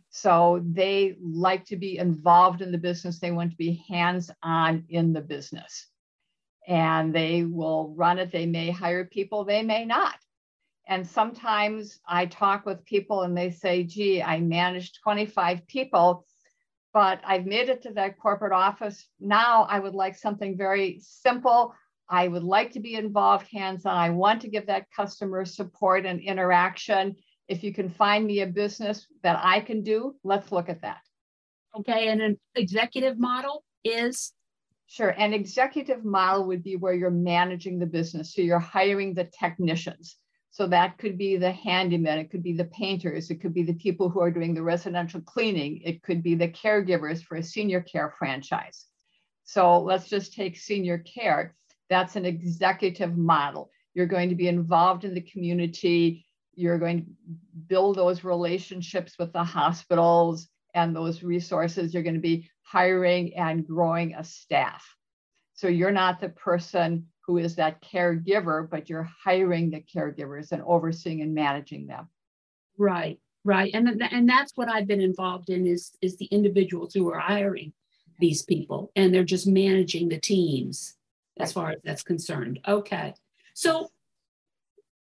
So 0.10 0.64
they 0.66 1.18
like 1.22 1.66
to 1.66 1.76
be 1.76 1.98
involved 1.98 2.62
in 2.62 2.72
the 2.72 2.78
business. 2.78 3.20
They 3.20 3.32
want 3.32 3.52
to 3.52 3.58
be 3.58 3.84
hands 3.90 4.32
on 4.42 4.86
in 4.88 5.12
the 5.12 5.22
business. 5.22 5.88
And 6.68 7.14
they 7.14 7.44
will 7.44 7.94
run 7.98 8.18
it. 8.18 8.32
They 8.32 8.46
may 8.46 8.72
hire 8.72 9.06
people, 9.06 9.44
they 9.44 9.62
may 9.62 9.86
not. 9.86 10.16
And 10.88 11.08
sometimes 11.08 12.00
I 12.08 12.28
talk 12.28 12.66
with 12.66 12.86
people 12.86 13.22
and 13.24 13.36
they 13.36 13.50
say, 13.50 13.84
gee, 13.84 14.22
I 14.22 14.40
managed 14.40 15.00
25 15.04 15.68
people, 15.68 16.26
but 16.94 17.20
I've 17.26 17.46
made 17.46 17.70
it 17.70 17.82
to 17.84 17.94
that 17.94 18.20
corporate 18.20 18.54
office. 18.54 19.08
Now 19.20 19.66
I 19.70 19.80
would 19.80 19.96
like 19.96 20.16
something 20.16 20.58
very 20.58 21.00
simple. 21.02 21.74
I 22.08 22.28
would 22.28 22.44
like 22.44 22.72
to 22.74 22.80
be 22.80 22.96
involved 22.96 23.48
hands 23.52 23.86
on. 23.86 23.98
I 23.98 24.12
want 24.12 24.42
to 24.42 24.48
give 24.48 24.68
that 24.68 24.92
customer 24.96 25.44
support 25.46 26.06
and 26.06 26.20
interaction 26.20 27.16
if 27.48 27.64
you 27.64 27.74
can 27.74 27.90
find 27.90 28.26
me 28.26 28.42
a 28.42 28.48
business 28.48 29.08
that 29.24 29.40
I 29.42 29.60
can 29.60 29.84
do, 29.84 30.16
let's 30.24 30.52
look 30.52 30.70
at 30.70 30.82
that. 30.82 31.02
Okay. 31.78 32.08
And 32.08 32.22
an 32.22 32.40
executive 32.56 33.20
model 33.20 33.64
is? 33.84 34.34
Sure. 34.88 35.10
An 35.10 35.34
executive 35.34 36.04
model 36.04 36.46
would 36.46 36.64
be 36.64 36.76
where 36.76 36.94
you're 36.94 37.12
managing 37.12 37.80
the 37.80 37.86
business. 37.86 38.34
So 38.34 38.42
you're 38.42 38.60
hiring 38.60 39.14
the 39.14 39.26
technicians. 39.26 40.18
So 40.56 40.68
that 40.68 40.98
could 40.98 41.18
be 41.18 41.36
the 41.36 41.52
handyman, 41.52 42.18
it 42.18 42.32
could 42.32 42.42
be 42.42 42.54
the 42.54 42.64
painters, 42.64 43.30
it 43.30 43.42
could 43.42 43.54
be 43.54 43.64
the 43.64 43.74
people 43.74 44.08
who 44.08 44.22
are 44.22 44.32
doing 44.32 44.54
the 44.54 44.62
residential 44.62 45.20
cleaning, 45.20 45.82
it 45.84 46.02
could 46.02 46.24
be 46.24 46.34
the 46.34 46.48
caregivers 46.48 47.22
for 47.22 47.36
a 47.36 47.44
senior 47.44 47.82
care 47.82 48.16
franchise. 48.18 48.86
So 49.44 49.82
let's 49.82 50.08
just 50.08 50.34
take 50.34 50.56
senior 50.56 51.00
care. 51.00 51.56
That's 51.90 52.16
an 52.16 52.26
executive 52.26 53.18
model. 53.18 53.70
You're 53.94 54.06
going 54.06 54.30
to 54.30 54.36
be 54.36 54.48
involved 54.48 55.04
in 55.04 55.14
the 55.14 55.20
community 55.20 56.26
you're 56.56 56.80
going 56.80 57.04
to 57.04 57.06
build 57.68 57.98
those 57.98 58.24
relationships 58.24 59.18
with 59.20 59.34
the 59.34 59.44
hospitals 59.44 60.48
and 60.74 60.96
those 60.96 61.22
resources. 61.22 61.94
You're 61.94 62.04
going 62.04 62.16
to 62.16 62.22
be 62.22 62.50
hiring 62.62 63.36
and 63.36 63.68
growing 63.68 64.16
a 64.16 64.24
staff. 64.24 64.86
So 65.54 65.68
you're 65.68 65.92
not 65.92 66.20
the 66.20 66.30
person 66.30 67.08
who 67.26 67.38
is 67.38 67.56
that 67.56 67.82
caregiver, 67.82 68.70
but 68.70 68.90
you're 68.90 69.10
hiring 69.24 69.70
the 69.70 69.82
caregivers 69.82 70.52
and 70.52 70.62
overseeing 70.64 71.22
and 71.22 71.34
managing 71.34 71.88
them. 71.88 72.08
Right, 72.78 73.20
right. 73.44 73.74
And, 73.74 74.02
and 74.12 74.30
that's 74.30 74.54
what 74.56 74.70
I've 74.70 74.88
been 74.88 75.02
involved 75.02 75.50
in 75.50 75.66
is, 75.66 75.92
is 76.02 76.18
the 76.18 76.26
individuals 76.26 76.94
who 76.94 77.10
are 77.12 77.20
hiring 77.20 77.74
these 78.20 78.44
people 78.44 78.92
and 78.96 79.14
they're 79.14 79.24
just 79.24 79.48
managing 79.48 80.10
the 80.10 80.20
teams 80.20 80.96
as 81.40 81.52
far 81.52 81.72
as 81.72 81.78
that's 81.84 82.04
concerned. 82.04 82.60
Okay. 82.68 83.14
So 83.54 83.90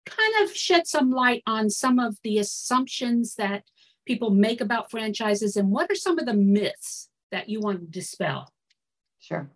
kind 0.05 0.43
of 0.43 0.55
shed 0.55 0.87
some 0.87 1.11
light 1.11 1.43
on 1.47 1.69
some 1.69 1.99
of 1.99 2.17
the 2.23 2.39
assumptions 2.39 3.35
that 3.35 3.63
people 4.05 4.29
make 4.29 4.61
about 4.61 4.91
franchises 4.91 5.55
and 5.55 5.71
what 5.71 5.89
are 5.89 5.95
some 5.95 6.19
of 6.19 6.25
the 6.25 6.33
myths 6.33 7.09
that 7.31 7.49
you 7.49 7.59
want 7.59 7.79
to 7.79 7.85
dispel? 7.85 8.53
Sure. 9.19 9.49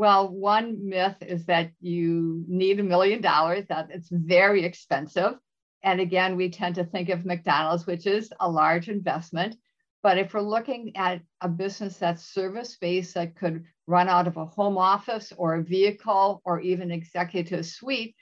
Well, 0.00 0.30
one 0.30 0.88
myth 0.88 1.16
is 1.20 1.44
that 1.44 1.72
you 1.78 2.42
need 2.48 2.80
a 2.80 2.82
million 2.82 3.20
dollars, 3.20 3.66
that 3.68 3.90
it's 3.90 4.08
very 4.10 4.64
expensive. 4.64 5.34
And 5.82 6.00
again, 6.00 6.36
we 6.36 6.48
tend 6.48 6.76
to 6.76 6.84
think 6.84 7.10
of 7.10 7.26
McDonald's, 7.26 7.86
which 7.86 8.06
is 8.06 8.32
a 8.40 8.50
large 8.50 8.88
investment. 8.88 9.56
But 10.02 10.16
if 10.16 10.32
we're 10.32 10.40
looking 10.40 10.96
at 10.96 11.20
a 11.42 11.50
business 11.50 11.98
that's 11.98 12.32
service 12.32 12.78
based 12.80 13.12
that 13.12 13.36
could 13.36 13.64
run 13.86 14.08
out 14.08 14.26
of 14.26 14.38
a 14.38 14.46
home 14.46 14.78
office 14.78 15.34
or 15.36 15.56
a 15.56 15.62
vehicle 15.62 16.40
or 16.46 16.62
even 16.62 16.90
executive 16.90 17.66
suite, 17.66 18.14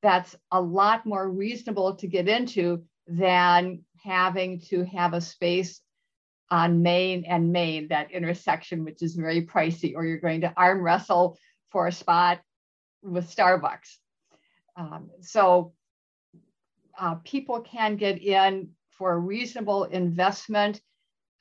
that's 0.00 0.34
a 0.52 0.62
lot 0.62 1.04
more 1.04 1.30
reasonable 1.30 1.96
to 1.96 2.06
get 2.06 2.28
into 2.28 2.82
than 3.06 3.84
having 4.02 4.62
to 4.70 4.86
have 4.86 5.12
a 5.12 5.20
space 5.20 5.82
on 6.50 6.82
Main 6.82 7.24
and 7.24 7.52
Main, 7.52 7.88
that 7.88 8.10
intersection, 8.10 8.84
which 8.84 9.02
is 9.02 9.14
very 9.14 9.46
pricey, 9.46 9.94
or 9.94 10.04
you're 10.04 10.18
going 10.18 10.42
to 10.42 10.52
arm 10.56 10.82
wrestle 10.82 11.38
for 11.70 11.86
a 11.86 11.92
spot 11.92 12.40
with 13.02 13.34
Starbucks. 13.34 13.96
Um, 14.76 15.10
so 15.20 15.72
uh, 16.98 17.16
people 17.24 17.60
can 17.60 17.96
get 17.96 18.22
in 18.22 18.70
for 18.90 19.12
a 19.12 19.18
reasonable 19.18 19.84
investment. 19.84 20.80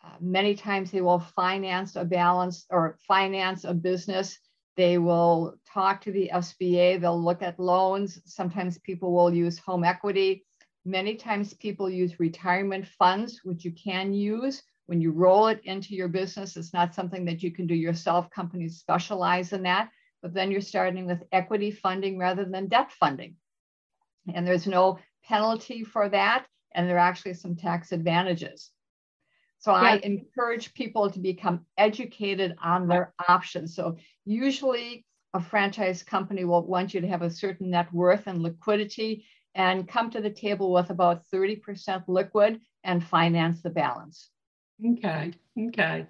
Uh, 0.04 0.10
many 0.20 0.56
times 0.56 0.92
they 0.92 1.02
will 1.02 1.20
finance 1.20 1.96
a 1.96 2.06
balance 2.06 2.66
or 2.70 2.98
finance 3.08 3.64
a 3.64 3.74
business 3.74 4.40
they 4.76 4.98
will 4.98 5.56
talk 5.66 6.02
to 6.02 6.12
the 6.12 6.30
SBA, 6.34 7.00
they'll 7.00 7.22
look 7.22 7.42
at 7.42 7.60
loans. 7.60 8.22
Sometimes 8.26 8.78
people 8.80 9.14
will 9.14 9.34
use 9.34 9.58
home 9.58 9.84
equity. 9.84 10.46
Many 10.84 11.16
times 11.16 11.54
people 11.54 11.90
use 11.90 12.20
retirement 12.20 12.86
funds, 12.86 13.42
which 13.44 13.64
you 13.64 13.72
can 13.72 14.14
use 14.14 14.62
when 14.88 15.02
you 15.02 15.12
roll 15.12 15.48
it 15.48 15.62
into 15.64 15.96
your 15.96 16.08
business. 16.08 16.58
It's 16.58 16.74
not 16.74 16.94
something 16.94 17.26
that 17.26 17.42
you 17.44 17.52
can 17.52 17.68
do 17.68 17.76
yourself. 17.76 18.30
Companies 18.30 18.78
specialize 18.78 19.54
in 19.54 19.64
that, 19.64 19.90
but 20.22 20.34
then 20.34 20.52
you're 20.52 20.62
starting 20.62 21.06
with 21.06 21.24
equity 21.32 21.72
funding 21.72 22.18
rather 22.18 22.46
than 22.46 22.68
debt 22.68 22.92
funding. 22.92 23.36
And 24.34 24.48
there's 24.48 24.68
no 24.68 25.00
penalty 25.24 25.84
for 25.84 26.10
that. 26.10 26.46
And 26.74 26.90
there 26.90 26.98
are 26.98 27.08
actually 27.08 27.36
some 27.36 27.56
tax 27.56 27.92
advantages. 27.92 28.72
So 29.60 29.72
yeah. 29.72 29.82
I 29.82 29.96
encourage 29.98 30.74
people 30.74 31.10
to 31.10 31.20
become 31.20 31.66
educated 31.78 32.56
on 32.62 32.88
their 32.88 33.14
options. 33.28 33.76
So 33.76 33.98
usually 34.26 35.06
a 35.34 35.42
franchise 35.42 36.04
company 36.04 36.46
will 36.46 36.66
want 36.66 36.94
you 36.94 37.02
to 37.02 37.08
have 37.08 37.22
a 37.22 37.30
certain 37.30 37.72
net 37.72 37.92
worth 37.94 38.28
and 38.28 38.42
liquidity 38.42 39.26
and 39.56 39.88
come 39.88 40.12
to 40.12 40.22
the 40.22 40.30
table 40.30 40.72
with 40.72 40.90
about 40.90 41.24
30% 41.34 42.04
liquid 42.08 42.60
and 42.84 43.04
finance 43.04 43.62
the 43.62 43.70
balance. 43.70 44.30
Okay. 44.84 45.34
Okay. 45.58 46.08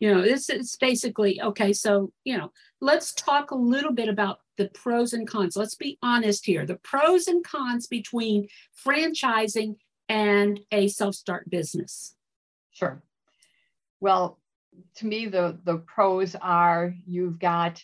You 0.00 0.14
know, 0.14 0.22
this 0.22 0.50
is 0.50 0.76
basically 0.80 1.40
okay. 1.40 1.72
So, 1.72 2.12
you 2.24 2.36
know, 2.36 2.52
let's 2.80 3.14
talk 3.14 3.50
a 3.50 3.56
little 3.56 3.92
bit 3.92 4.08
about 4.08 4.40
the 4.58 4.68
pros 4.68 5.12
and 5.12 5.26
cons. 5.26 5.56
Let's 5.56 5.74
be 5.74 5.98
honest 6.02 6.44
here 6.44 6.66
the 6.66 6.76
pros 6.76 7.28
and 7.28 7.44
cons 7.44 7.86
between 7.86 8.48
franchising 8.84 9.76
and 10.08 10.60
a 10.70 10.88
self 10.88 11.14
start 11.14 11.48
business. 11.48 12.14
Sure. 12.72 13.02
Well, 14.00 14.38
to 14.96 15.06
me, 15.06 15.26
the, 15.26 15.58
the 15.64 15.78
pros 15.78 16.34
are 16.34 16.94
you've 17.06 17.38
got 17.38 17.82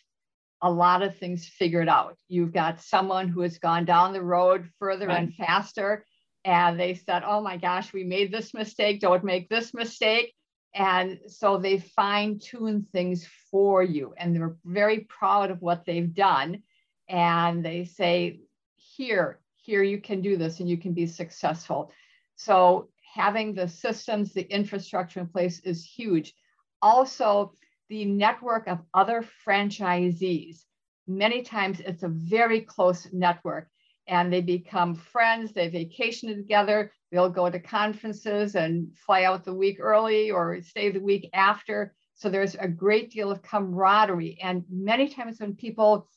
a 0.63 0.71
lot 0.71 1.03
of 1.03 1.17
things 1.17 1.47
figured 1.47 1.89
out. 1.89 2.17
You've 2.29 2.53
got 2.53 2.83
someone 2.83 3.29
who 3.29 3.41
has 3.41 3.59
gone 3.59 3.85
down 3.85 4.13
the 4.13 4.23
road 4.23 4.69
further 4.79 5.07
right. 5.07 5.21
and 5.21 5.35
faster, 5.35 6.05
and 6.45 6.79
they 6.79 6.95
said, 6.95 7.23
Oh 7.25 7.41
my 7.41 7.57
gosh, 7.57 7.93
we 7.93 8.05
made 8.05 8.33
this 8.33 8.55
mistake, 8.55 9.01
don't 9.01 9.25
make 9.25 9.49
this 9.49 9.75
mistake. 9.75 10.35
And 10.75 11.19
so 11.27 11.59
they 11.59 11.79
fine 11.79 12.39
tune 12.39 12.87
things 12.93 13.29
for 13.51 13.83
you, 13.83 14.15
and 14.17 14.35
they're 14.35 14.57
very 14.65 15.01
proud 15.01 15.51
of 15.51 15.61
what 15.61 15.85
they've 15.85 16.15
done. 16.15 16.63
And 17.09 17.65
they 17.65 17.85
say, 17.85 18.41
Here, 18.77 19.41
here 19.57 19.83
you 19.83 20.01
can 20.01 20.23
do 20.23 20.37
this 20.37 20.61
and 20.61 20.69
you 20.69 20.79
can 20.79 20.93
be 20.93 21.07
successful. 21.07 21.93
So 22.37 22.89
having 23.15 23.55
the 23.55 23.69
systems, 23.69 24.33
the 24.33 24.43
infrastructure 24.43 25.21
in 25.21 25.27
place 25.27 25.61
is 25.61 25.85
huge. 25.85 26.33
Also, 26.81 27.53
the 27.89 28.05
network 28.05 28.69
of 28.69 28.79
other 28.95 29.25
franchisees. 29.47 30.65
Many 31.07 31.43
times 31.43 31.81
it's 31.81 32.05
a 32.05 32.09
very 32.09 32.61
close 32.61 33.09
network 33.13 33.69
and 34.11 34.33
they 34.33 34.41
become 34.41 34.97
friends, 34.97 35.53
they 35.53 35.69
vacation 35.69 36.37
together, 36.37 36.93
they'll 37.13 37.31
go 37.31 37.49
to 37.49 37.61
conferences 37.61 38.57
and 38.57 38.89
fly 39.07 39.23
out 39.23 39.45
the 39.45 39.55
week 39.55 39.79
early 39.81 40.33
or 40.33 40.61
stay 40.63 40.91
the 40.91 40.99
week 40.99 41.31
after. 41.33 41.95
So 42.17 42.29
there's 42.29 42.57
a 42.57 42.67
great 42.67 43.13
deal 43.13 43.31
of 43.31 43.41
camaraderie. 43.41 44.37
And 44.43 44.65
many 44.69 45.09
times 45.09 45.39
when 45.39 45.55
people 45.55 46.09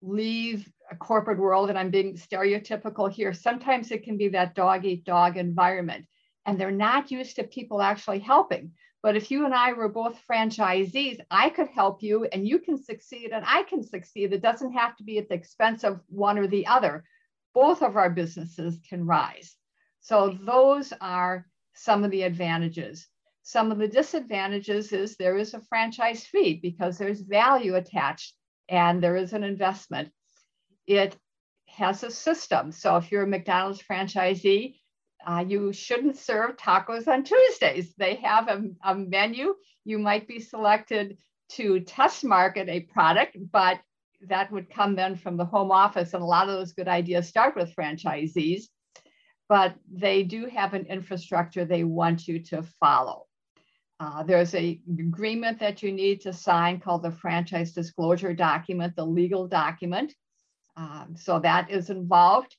leave 0.00 0.70
a 0.92 0.96
corporate 0.96 1.40
world, 1.40 1.70
and 1.70 1.78
I'm 1.78 1.90
being 1.90 2.14
stereotypical 2.14 3.12
here, 3.12 3.34
sometimes 3.34 3.90
it 3.90 4.04
can 4.04 4.16
be 4.16 4.28
that 4.28 4.54
dog 4.54 4.84
eat 4.84 5.04
dog 5.04 5.36
environment. 5.36 6.06
And 6.46 6.58
they're 6.58 6.70
not 6.70 7.10
used 7.10 7.34
to 7.36 7.44
people 7.44 7.82
actually 7.82 8.20
helping. 8.20 8.70
But 9.02 9.16
if 9.16 9.28
you 9.28 9.44
and 9.44 9.54
I 9.54 9.72
were 9.72 9.88
both 9.88 10.22
franchisees, 10.30 11.18
I 11.32 11.50
could 11.50 11.68
help 11.68 12.00
you 12.00 12.26
and 12.26 12.46
you 12.46 12.60
can 12.60 12.80
succeed 12.80 13.30
and 13.32 13.44
I 13.44 13.64
can 13.64 13.82
succeed. 13.82 14.32
It 14.32 14.40
doesn't 14.40 14.72
have 14.72 14.96
to 14.98 15.02
be 15.02 15.18
at 15.18 15.28
the 15.28 15.34
expense 15.34 15.82
of 15.82 16.00
one 16.06 16.38
or 16.38 16.46
the 16.46 16.68
other. 16.68 17.02
Both 17.54 17.82
of 17.82 17.96
our 17.96 18.10
businesses 18.10 18.78
can 18.88 19.06
rise. 19.06 19.56
So 20.00 20.38
those 20.44 20.92
are 21.00 21.46
some 21.74 22.04
of 22.04 22.10
the 22.10 22.22
advantages. 22.22 23.06
Some 23.42 23.72
of 23.72 23.78
the 23.78 23.88
disadvantages 23.88 24.92
is 24.92 25.16
there 25.16 25.36
is 25.36 25.54
a 25.54 25.60
franchise 25.60 26.24
fee 26.24 26.60
because 26.62 26.98
there's 26.98 27.20
value 27.20 27.76
attached 27.76 28.34
and 28.68 29.02
there 29.02 29.16
is 29.16 29.32
an 29.32 29.42
investment. 29.42 30.10
It 30.86 31.16
has 31.66 32.02
a 32.02 32.10
system. 32.10 32.72
So 32.72 32.96
if 32.96 33.10
you're 33.10 33.24
a 33.24 33.26
McDonald's 33.26 33.82
franchisee, 33.82 34.76
uh, 35.26 35.44
you 35.46 35.72
shouldn't 35.72 36.16
serve 36.16 36.56
tacos 36.56 37.06
on 37.08 37.24
Tuesdays. 37.24 37.94
They 37.96 38.16
have 38.16 38.48
a, 38.48 38.62
a 38.84 38.94
menu. 38.94 39.54
You 39.84 39.98
might 39.98 40.26
be 40.26 40.40
selected 40.40 41.18
to 41.50 41.80
test 41.80 42.24
market 42.24 42.68
a 42.68 42.80
product, 42.80 43.36
but 43.52 43.80
that 44.28 44.52
would 44.52 44.70
come 44.70 44.94
then 44.94 45.16
from 45.16 45.36
the 45.36 45.44
home 45.44 45.70
office. 45.70 46.14
And 46.14 46.22
a 46.22 46.26
lot 46.26 46.48
of 46.48 46.58
those 46.58 46.72
good 46.72 46.88
ideas 46.88 47.28
start 47.28 47.56
with 47.56 47.74
franchisees, 47.74 48.64
but 49.48 49.74
they 49.92 50.22
do 50.22 50.46
have 50.46 50.74
an 50.74 50.86
infrastructure 50.86 51.64
they 51.64 51.84
want 51.84 52.28
you 52.28 52.40
to 52.44 52.62
follow. 52.78 53.26
Uh, 53.98 54.22
there's 54.22 54.54
a 54.54 54.80
agreement 54.98 55.58
that 55.58 55.82
you 55.82 55.92
need 55.92 56.22
to 56.22 56.32
sign 56.32 56.80
called 56.80 57.02
the 57.02 57.10
franchise 57.10 57.72
disclosure 57.72 58.32
document, 58.32 58.96
the 58.96 59.04
legal 59.04 59.46
document. 59.46 60.14
Um, 60.76 61.14
so 61.16 61.38
that 61.40 61.70
is 61.70 61.90
involved. 61.90 62.56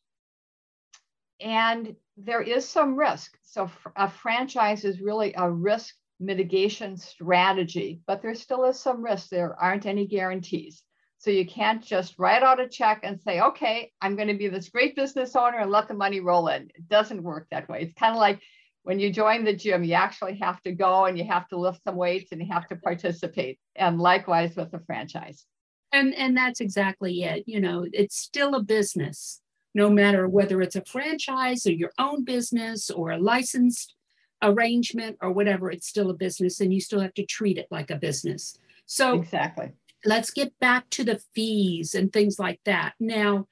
And 1.39 1.95
there 2.17 2.41
is 2.41 2.69
some 2.69 2.95
risk. 2.95 3.36
So 3.41 3.71
a 3.95 4.08
franchise 4.08 4.86
is 4.86 5.02
really 5.02 5.34
a 5.36 5.50
risk 5.50 5.95
mitigation 6.19 6.95
strategy, 6.97 8.02
but 8.06 8.21
there 8.21 8.36
still 8.36 8.65
is 8.65 8.80
some 8.80 9.04
risk. 9.04 9.30
There 9.30 9.60
aren't 9.60 9.88
any 9.88 10.06
guarantees. 10.06 10.84
So 11.22 11.30
you 11.30 11.46
can't 11.46 11.84
just 11.84 12.16
write 12.18 12.42
out 12.42 12.60
a 12.60 12.68
check 12.68 13.02
and 13.04 13.22
say, 13.22 13.42
okay, 13.42 13.92
I'm 14.02 14.16
going 14.16 14.28
to 14.28 14.34
be 14.34 14.48
this 14.48 14.70
great 14.70 14.96
business 14.96 15.36
owner 15.36 15.60
and 15.60 15.70
let 15.70 15.88
the 15.88 15.94
money 15.94 16.20
roll 16.20 16.48
in. 16.48 16.64
It 16.64 16.90
doesn't 16.90 17.22
work 17.22 17.48
that 17.52 17.70
way. 17.70 17.84
It's 17.84 17.94
kind 17.94 18.14
of 18.14 18.20
like 18.20 18.42
when 18.82 19.00
you 19.00 19.14
join 19.14 19.44
the 19.44 19.56
gym, 19.56 19.84
you 19.84 19.94
actually 19.94 20.40
have 20.40 20.60
to 20.64 20.72
go 20.72 21.06
and 21.06 21.16
you 21.16 21.24
have 21.26 21.48
to 21.50 21.60
lift 21.60 21.84
some 21.84 21.96
weights 21.96 22.32
and 22.32 22.42
you 22.42 22.48
have 22.52 22.68
to 22.70 22.76
participate. 22.76 23.60
And 23.76 24.00
likewise 24.00 24.56
with 24.56 24.72
the 24.72 24.80
franchise. 24.80 25.46
And 25.94 26.16
and 26.16 26.36
that's 26.36 26.60
exactly 26.60 27.22
it. 27.22 27.44
You 27.46 27.60
know, 27.60 27.86
it's 27.92 28.18
still 28.18 28.56
a 28.56 28.64
business 28.64 29.42
no 29.74 29.90
matter 29.90 30.28
whether 30.28 30.62
it's 30.62 30.76
a 30.76 30.84
franchise 30.86 31.66
or 31.66 31.72
your 31.72 31.92
own 31.98 32.24
business 32.24 32.90
or 32.90 33.12
a 33.12 33.18
licensed 33.18 33.96
arrangement 34.42 35.18
or 35.22 35.32
whatever, 35.32 35.72
it's 35.72 35.88
still 35.88 36.10
a 36.10 36.16
business 36.16 36.60
and 36.60 36.74
you 36.74 36.82
still 36.82 37.00
have 37.00 37.14
to 37.14 37.26
treat 37.26 37.58
it 37.58 37.68
like 37.72 37.90
a 37.90 37.96
business. 37.96 38.58
So, 38.86 39.16
exactly. 39.16 39.72
Let's 40.06 40.32
get 40.32 40.58
back 40.60 40.90
to 40.92 41.04
the 41.04 41.22
fees 41.36 41.94
and 41.96 42.12
things 42.12 42.40
like 42.40 42.60
that. 42.66 42.94
Now, 43.00 43.48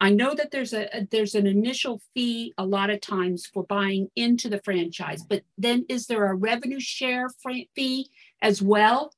I 0.00 0.10
know 0.10 0.34
that 0.34 0.50
there's 0.50 0.74
a, 0.74 0.84
a 0.96 1.06
there's 1.10 1.34
an 1.34 1.46
initial 1.46 2.00
fee 2.14 2.52
a 2.58 2.66
lot 2.66 2.90
of 2.90 3.00
times 3.00 3.46
for 3.46 3.64
buying 3.64 4.08
into 4.16 4.48
the 4.48 4.60
franchise, 4.64 5.22
but 5.22 5.42
then 5.56 5.86
is 5.88 6.06
there 6.06 6.30
a 6.30 6.34
revenue 6.34 6.80
share 6.80 7.28
fee 7.74 8.10
as 8.42 8.60
well? 8.60 9.12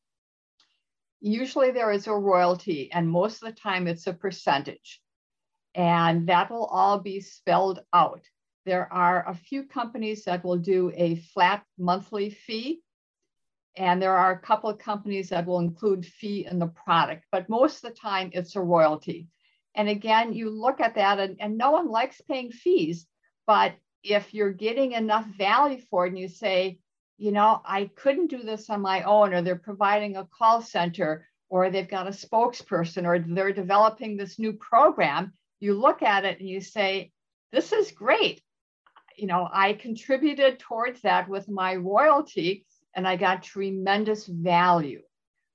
Usually 1.20 1.72
there 1.72 1.90
is 1.90 2.06
a 2.06 2.12
royalty, 2.12 2.90
and 2.92 3.08
most 3.08 3.42
of 3.42 3.48
the 3.48 3.60
time 3.60 3.88
it's 3.88 4.06
a 4.06 4.12
percentage 4.12 5.00
and 5.76 6.26
that 6.26 6.50
will 6.50 6.64
all 6.64 6.98
be 6.98 7.20
spelled 7.20 7.80
out. 7.92 8.22
There 8.64 8.90
are 8.92 9.28
a 9.28 9.34
few 9.34 9.64
companies 9.64 10.24
that 10.24 10.42
will 10.42 10.56
do 10.56 10.90
a 10.96 11.16
flat 11.16 11.62
monthly 11.78 12.30
fee, 12.30 12.80
and 13.76 14.00
there 14.00 14.16
are 14.16 14.32
a 14.32 14.38
couple 14.38 14.70
of 14.70 14.78
companies 14.78 15.28
that 15.28 15.46
will 15.46 15.58
include 15.58 16.06
fee 16.06 16.46
in 16.50 16.58
the 16.58 16.66
product, 16.66 17.24
but 17.30 17.48
most 17.48 17.84
of 17.84 17.90
the 17.90 17.98
time 17.98 18.30
it's 18.32 18.56
a 18.56 18.60
royalty. 18.60 19.28
And 19.74 19.88
again, 19.88 20.32
you 20.32 20.48
look 20.50 20.80
at 20.80 20.94
that, 20.94 21.18
and, 21.18 21.36
and 21.38 21.58
no 21.58 21.70
one 21.72 21.88
likes 21.88 22.20
paying 22.22 22.50
fees, 22.50 23.06
but 23.46 23.74
if 24.02 24.32
you're 24.32 24.52
getting 24.52 24.92
enough 24.92 25.26
value 25.36 25.80
for 25.90 26.06
it 26.06 26.10
and 26.10 26.18
you 26.18 26.28
say, 26.28 26.78
you 27.18 27.32
know, 27.32 27.60
I 27.64 27.90
couldn't 27.96 28.28
do 28.28 28.42
this 28.42 28.70
on 28.70 28.80
my 28.80 29.02
own, 29.02 29.34
or 29.34 29.42
they're 29.42 29.56
providing 29.56 30.16
a 30.16 30.28
call 30.38 30.62
center, 30.62 31.26
or 31.48 31.70
they've 31.70 31.88
got 31.88 32.06
a 32.06 32.10
spokesperson, 32.10 33.04
or 33.04 33.18
they're 33.18 33.52
developing 33.52 34.16
this 34.16 34.38
new 34.38 34.52
program, 34.54 35.32
you 35.60 35.74
look 35.74 36.02
at 36.02 36.24
it 36.24 36.40
and 36.40 36.48
you 36.48 36.60
say, 36.60 37.12
this 37.52 37.72
is 37.72 37.92
great. 37.92 38.42
You 39.16 39.26
know, 39.26 39.48
I 39.50 39.72
contributed 39.74 40.58
towards 40.58 41.00
that 41.02 41.28
with 41.28 41.48
my 41.48 41.76
royalty 41.76 42.65
and 42.96 43.06
I 43.06 43.14
got 43.14 43.42
tremendous 43.42 44.26
value. 44.26 45.02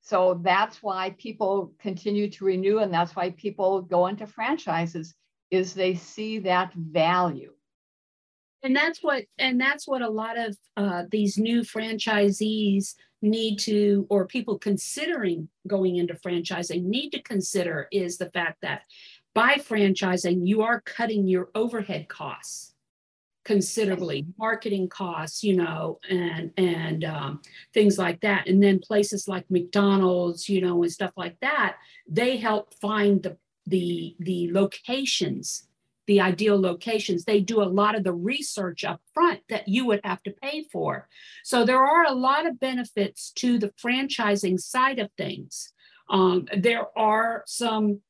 So 0.02 0.40
that's 0.42 0.82
why 0.82 1.16
people 1.18 1.74
continue 1.80 2.30
to 2.32 2.46
renew 2.46 2.80
and 2.80 2.94
that's 2.94 3.16
why 3.16 3.32
people 3.32 3.82
go 3.82 4.08
into 4.08 4.26
franchises 4.26 5.14
is 5.52 5.74
they 5.74 5.96
see 5.96 6.40
that 6.40 6.74
value 6.74 7.52
and 8.64 8.76
that's 8.76 9.00
what 9.02 9.24
and 9.38 9.60
that's 9.60 9.88
what 9.88 10.02
a 10.02 10.10
lot 10.10 10.38
of 10.38 10.58
uh, 10.78 11.04
these 11.12 11.38
new 11.38 11.62
franchisees 11.62 12.94
need 13.22 13.58
to 13.58 14.06
or 14.10 14.26
people 14.26 14.58
considering 14.58 15.48
going 15.68 15.98
into 15.98 16.14
franchising 16.14 16.84
need 16.84 17.12
to 17.12 17.22
consider 17.22 17.88
is 17.92 18.18
the 18.18 18.30
fact 18.32 18.62
that 18.62 18.82
by 19.34 19.56
franchising, 19.56 20.46
you 20.46 20.62
are 20.62 20.82
cutting 20.82 21.28
your 21.28 21.50
overhead 21.56 22.10
costs 22.10 22.71
considerably 23.52 24.26
marketing 24.38 24.88
costs 24.88 25.44
you 25.44 25.56
know 25.56 26.00
and 26.10 26.52
and 26.58 27.04
um, 27.04 27.42
things 27.74 27.98
like 27.98 28.22
that. 28.22 28.48
And 28.48 28.64
then 28.64 28.80
places 28.80 29.28
like 29.28 29.46
mcdonald's 29.50 30.48
you 30.48 30.62
know 30.62 30.82
and 30.84 30.92
stuff 30.92 31.12
like 31.18 31.38
that 31.42 31.76
they 32.08 32.38
help 32.38 32.74
find 32.76 33.22
the 33.24 33.38
the 33.66 34.16
the 34.20 34.52
locations 34.52 35.68
the 36.08 36.20
ideal 36.20 36.60
locations. 36.60 37.24
They 37.24 37.40
do 37.40 37.62
a 37.62 37.74
lot 37.80 37.96
of 37.96 38.04
the 38.04 38.14
research 38.14 38.84
up 38.84 39.00
front 39.14 39.40
that 39.50 39.68
you 39.68 39.86
would 39.86 40.02
have 40.04 40.22
to 40.24 40.32
pay 40.32 40.66
for. 40.72 41.08
So 41.44 41.64
there 41.64 41.86
are 41.86 42.06
a 42.06 42.14
lot 42.14 42.46
of 42.46 42.60
benefits 42.60 43.32
to 43.36 43.58
the 43.60 43.72
franchising 43.82 44.60
side 44.60 45.00
of 45.00 45.10
things. 45.16 45.72
Um, 46.10 46.48
there 46.58 46.88
are 46.98 47.44
some 47.46 48.02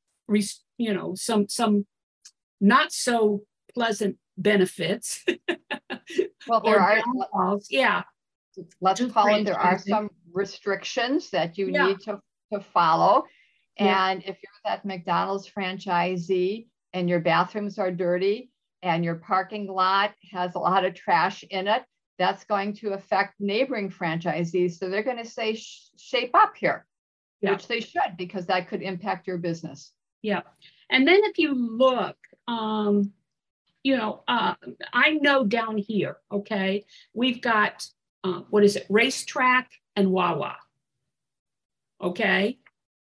you 0.78 0.94
know 0.94 1.14
some 1.16 1.48
some 1.48 1.86
not 2.60 2.92
so 2.92 3.44
pleasant 3.74 4.18
benefits 4.38 5.26
well 6.48 6.62
there 6.62 6.80
are 6.80 7.02
yeah 7.70 8.04
let's 8.82 9.04
call 9.06 9.34
it, 9.34 9.46
there 9.46 9.60
are 9.60 9.80
some 9.80 10.10
restrictions 10.34 11.30
that 11.32 11.58
you 11.58 11.68
yeah. 11.68 11.88
need 11.88 12.00
to, 12.02 12.20
to 12.54 12.60
follow. 12.60 13.24
And 13.78 14.22
yeah. 14.22 14.30
if 14.30 14.38
you're 14.44 14.52
that 14.66 14.86
McDonald's 14.86 15.50
franchisee 15.50 16.68
and 16.94 17.10
your 17.10 17.20
bathrooms 17.20 17.80
are 17.80 17.92
dirty 17.92 18.52
and 18.82 19.06
your 19.06 19.16
parking 19.16 19.68
lot 19.68 20.12
has 20.32 20.56
a 20.56 20.60
lot 20.60 20.86
of 20.86 20.94
trash 20.94 21.44
in 21.50 21.68
it, 21.68 21.84
that's 22.18 22.44
going 22.44 22.74
to 22.76 22.94
affect 22.94 23.36
neighboring 23.40 23.90
franchisees. 23.90 24.78
So 24.78 24.90
they're 24.90 25.04
going 25.04 25.18
to 25.18 25.26
say, 25.26 25.60
shape 25.98 26.36
up 26.36 26.54
here, 26.56 26.86
yeah. 27.42 27.52
which 27.52 27.68
they 27.68 27.80
should, 27.80 28.18
because 28.18 28.46
that 28.48 28.68
could 28.68 28.82
impact 28.82 29.28
your 29.28 29.38
business. 29.38 29.92
Yeah. 30.22 30.42
And 30.90 31.08
then 31.08 31.22
if 31.24 31.38
you 31.38 31.54
look, 31.54 32.18
um, 32.48 33.14
you 33.84 33.98
know, 33.98 34.24
uh, 34.28 34.56
I 34.94 35.12
know 35.12 35.44
down 35.44 35.78
here, 35.78 36.18
okay, 36.32 36.86
we've 37.14 37.42
got, 37.42 37.86
uh, 38.24 38.42
what 38.50 38.64
is 38.64 38.76
it, 38.76 38.88
RaceTrac 38.90 39.66
and 39.96 40.12
Wawa. 40.12 40.56
Okay 42.02 42.58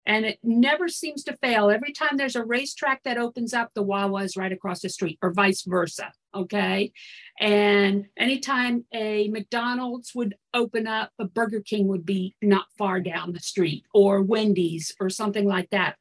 and 0.08 0.24
it 0.24 0.38
never 0.42 0.88
seems 0.88 1.22
to 1.24 1.36
fail. 1.36 1.70
Every 1.70 1.92
time 1.92 2.16
there's 2.16 2.34
a 2.34 2.42
RaceTrac 2.42 3.00
that 3.04 3.18
opens 3.18 3.52
up, 3.52 3.70
the 3.74 3.82
Wawa 3.82 4.22
is 4.22 4.38
right 4.38 4.50
across 4.50 4.80
the 4.80 4.88
street, 4.88 5.18
or 5.20 5.34
vice 5.34 5.62
versa. 5.64 6.10
Okay. 6.34 6.92
And 7.38 8.06
anytime 8.16 8.86
a 8.92 9.28
McDonald's 9.28 10.12
would 10.14 10.34
open 10.54 10.86
up, 10.86 11.10
a 11.18 11.26
Burger 11.26 11.60
King 11.60 11.88
would 11.88 12.06
be 12.06 12.34
not 12.40 12.64
far 12.78 13.00
down 13.00 13.34
the 13.34 13.40
street, 13.40 13.84
or 13.92 14.22
Wendy's, 14.22 14.94
or 14.98 15.10
something 15.10 15.46
like 15.46 15.68
that. 15.70 15.96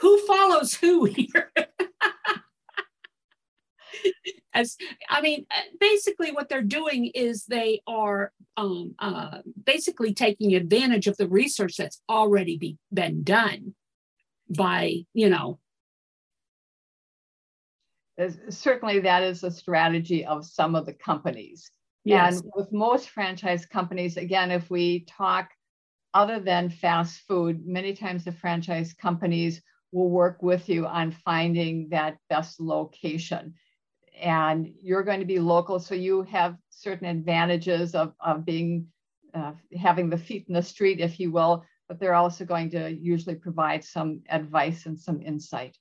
Who 0.00 0.18
follows 0.26 0.74
who 0.74 1.04
here? 1.04 1.52
As 4.54 4.76
I 5.08 5.20
mean, 5.20 5.46
basically 5.80 6.30
what 6.30 6.48
they're 6.48 6.62
doing 6.62 7.06
is 7.14 7.44
they 7.44 7.82
are 7.86 8.32
um, 8.56 8.94
uh, 8.98 9.38
basically 9.64 10.14
taking 10.14 10.54
advantage 10.54 11.06
of 11.08 11.16
the 11.16 11.28
research 11.28 11.76
that's 11.76 12.00
already 12.08 12.56
be, 12.56 12.78
been 12.92 13.24
done 13.24 13.74
by, 14.48 15.04
you 15.12 15.28
know. 15.28 15.58
Certainly, 18.48 19.00
that 19.00 19.24
is 19.24 19.42
a 19.42 19.50
strategy 19.50 20.24
of 20.24 20.46
some 20.46 20.76
of 20.76 20.86
the 20.86 20.92
companies. 20.92 21.70
Yes. 22.04 22.40
And 22.40 22.50
with 22.54 22.72
most 22.72 23.10
franchise 23.10 23.66
companies, 23.66 24.16
again, 24.16 24.52
if 24.52 24.70
we 24.70 25.04
talk 25.06 25.48
other 26.12 26.38
than 26.38 26.70
fast 26.70 27.22
food, 27.26 27.66
many 27.66 27.92
times 27.92 28.24
the 28.24 28.30
franchise 28.30 28.92
companies 28.92 29.60
will 29.90 30.10
work 30.10 30.42
with 30.42 30.68
you 30.68 30.86
on 30.86 31.10
finding 31.10 31.88
that 31.88 32.16
best 32.28 32.60
location 32.60 33.54
and 34.20 34.72
you're 34.80 35.02
going 35.02 35.20
to 35.20 35.26
be 35.26 35.38
local 35.38 35.78
so 35.78 35.94
you 35.94 36.22
have 36.22 36.56
certain 36.70 37.06
advantages 37.06 37.94
of, 37.94 38.12
of 38.20 38.44
being 38.44 38.86
uh, 39.34 39.52
having 39.76 40.08
the 40.08 40.16
feet 40.18 40.44
in 40.48 40.54
the 40.54 40.62
street 40.62 41.00
if 41.00 41.18
you 41.18 41.32
will 41.32 41.64
but 41.88 42.00
they're 42.00 42.14
also 42.14 42.44
going 42.44 42.70
to 42.70 42.90
usually 42.90 43.34
provide 43.34 43.84
some 43.84 44.20
advice 44.30 44.86
and 44.86 44.98
some 44.98 45.20
insight 45.20 45.76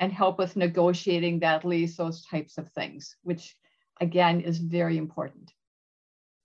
and 0.00 0.12
help 0.12 0.38
with 0.38 0.56
negotiating 0.56 1.40
that 1.40 1.64
lease 1.64 1.96
those 1.96 2.24
types 2.24 2.58
of 2.58 2.68
things 2.70 3.16
which 3.22 3.56
again 4.00 4.40
is 4.40 4.58
very 4.58 4.96
important. 4.96 5.52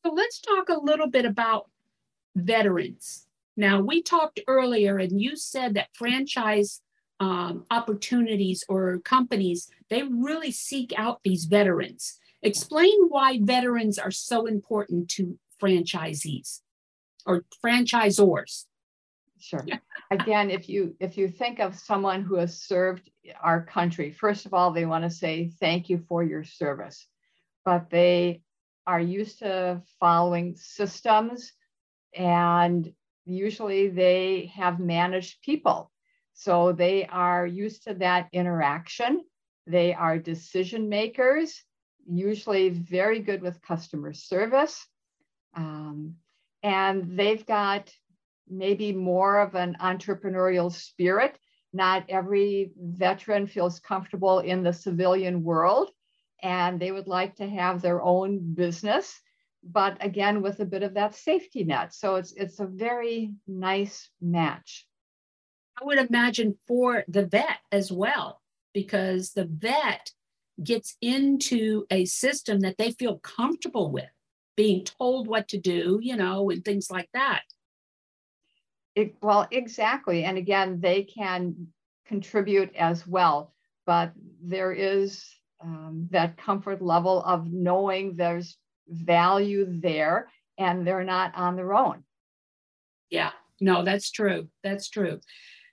So 0.06 0.12
let's 0.12 0.42
talk 0.42 0.70
a 0.70 0.80
little 0.80 1.08
bit 1.08 1.26
about 1.26 1.70
veterans. 2.36 3.28
Now 3.56 3.82
we 3.82 4.02
talked 4.02 4.42
earlier 4.48 4.98
and 4.98 5.22
you 5.22 5.36
said 5.36 5.76
that 5.76 5.90
franchise 5.94 6.82
um, 7.24 7.66
opportunities 7.72 8.66
or 8.68 9.00
companies, 9.00 9.70
they 9.90 10.04
really 10.04 10.52
seek 10.52 10.92
out 10.98 11.22
these 11.24 11.46
veterans. 11.46 12.20
Explain 12.42 13.08
why 13.08 13.40
veterans 13.42 13.98
are 13.98 14.12
so 14.12 14.46
important 14.46 15.10
to 15.12 15.40
franchisees 15.62 16.60
or 17.26 17.46
franchisors. 17.64 18.66
Sure. 19.40 19.66
Again, 20.12 20.52
if 20.52 20.68
you 20.68 20.96
if 21.00 21.18
you 21.18 21.30
think 21.30 21.60
of 21.60 21.80
someone 21.80 22.24
who 22.24 22.36
has 22.36 22.62
served 22.62 23.10
our 23.42 23.64
country, 23.64 24.12
first 24.12 24.46
of 24.46 24.54
all, 24.54 24.72
they 24.72 24.86
want 24.86 25.06
to 25.06 25.10
say 25.10 25.52
thank 25.62 25.90
you 25.90 26.04
for 26.10 26.24
your 26.24 26.44
service, 26.44 27.08
but 27.64 27.90
they 27.90 28.42
are 28.86 29.00
used 29.00 29.40
to 29.40 29.82
following 30.02 30.56
systems 30.58 31.54
and 32.14 32.92
usually 33.26 33.88
they 33.88 34.52
have 34.54 34.78
managed 34.78 35.42
people 35.42 35.93
so 36.34 36.72
they 36.72 37.06
are 37.06 37.46
used 37.46 37.84
to 37.84 37.94
that 37.96 38.28
interaction. 38.34 39.24
They 39.68 39.94
are 39.94 40.18
decision 40.18 40.90
makers, 40.90 41.64
usually 42.10 42.70
very 42.70 43.20
good 43.20 43.42
with 43.42 43.62
customer 43.62 44.14
service. 44.14 44.86
Um, 45.56 46.16
and 46.62 47.18
they've 47.18 47.46
got 47.46 47.92
maybe 48.50 48.94
more 48.94 49.40
of 49.40 49.56
an 49.56 49.78
entrepreneurial 49.80 50.72
spirit. 50.72 51.38
Not 51.72 52.06
every 52.10 52.72
veteran 52.78 53.48
feels 53.48 53.80
comfortable 53.80 54.40
in 54.40 54.64
the 54.64 54.74
civilian 54.74 55.44
world, 55.44 55.92
and 56.42 56.80
they 56.80 56.92
would 56.92 57.08
like 57.08 57.36
to 57.38 57.48
have 57.48 57.82
their 57.82 58.02
own 58.02 58.54
business, 58.54 59.20
but 59.64 59.98
again, 60.02 60.42
with 60.42 60.60
a 60.60 60.66
bit 60.66 60.84
of 60.84 60.94
that 60.96 61.16
safety 61.16 61.64
net. 61.64 61.94
So 61.94 62.16
it's, 62.16 62.34
it's 62.34 62.60
a 62.60 62.66
very 62.66 63.34
nice 63.48 64.10
match. 64.22 64.86
I 65.82 65.86
would 65.86 65.98
imagine 65.98 66.58
for 66.68 67.04
the 67.08 67.26
vet 67.26 67.60
as 67.72 67.92
well, 67.92 68.42
because 68.74 69.32
the 69.32 69.46
vet 69.46 70.12
gets 70.64 70.98
into 71.02 71.86
a 71.90 72.06
system 72.06 72.60
that 72.60 72.78
they 72.78 72.92
feel 72.92 73.18
comfortable 73.20 73.92
with, 73.92 74.10
being 74.56 74.84
told 74.84 75.28
what 75.28 75.48
to 75.50 75.58
do, 75.58 76.00
you 76.02 76.16
know, 76.16 76.50
and 76.50 76.64
things 76.64 76.92
like 76.92 77.10
that. 77.14 77.42
It, 78.96 79.16
well, 79.22 79.48
exactly. 79.50 80.24
And 80.24 80.38
again, 80.38 80.80
they 80.80 81.04
can 81.04 81.68
contribute 82.06 82.76
as 82.76 83.08
well, 83.08 83.54
but 83.88 84.12
there 84.42 84.72
is 84.72 85.26
um, 85.60 86.08
that 86.12 86.38
comfort 86.38 86.82
level 86.82 87.24
of 87.24 87.52
knowing 87.52 88.16
there's 88.16 88.58
value 88.88 89.66
there 89.68 90.30
and 90.60 90.86
they're 90.86 91.04
not 91.04 91.34
on 91.36 91.56
their 91.56 91.74
own. 91.74 92.04
Yeah, 93.10 93.32
no, 93.60 93.84
that's 93.84 94.12
true. 94.12 94.50
That's 94.64 94.90
true. 94.90 95.20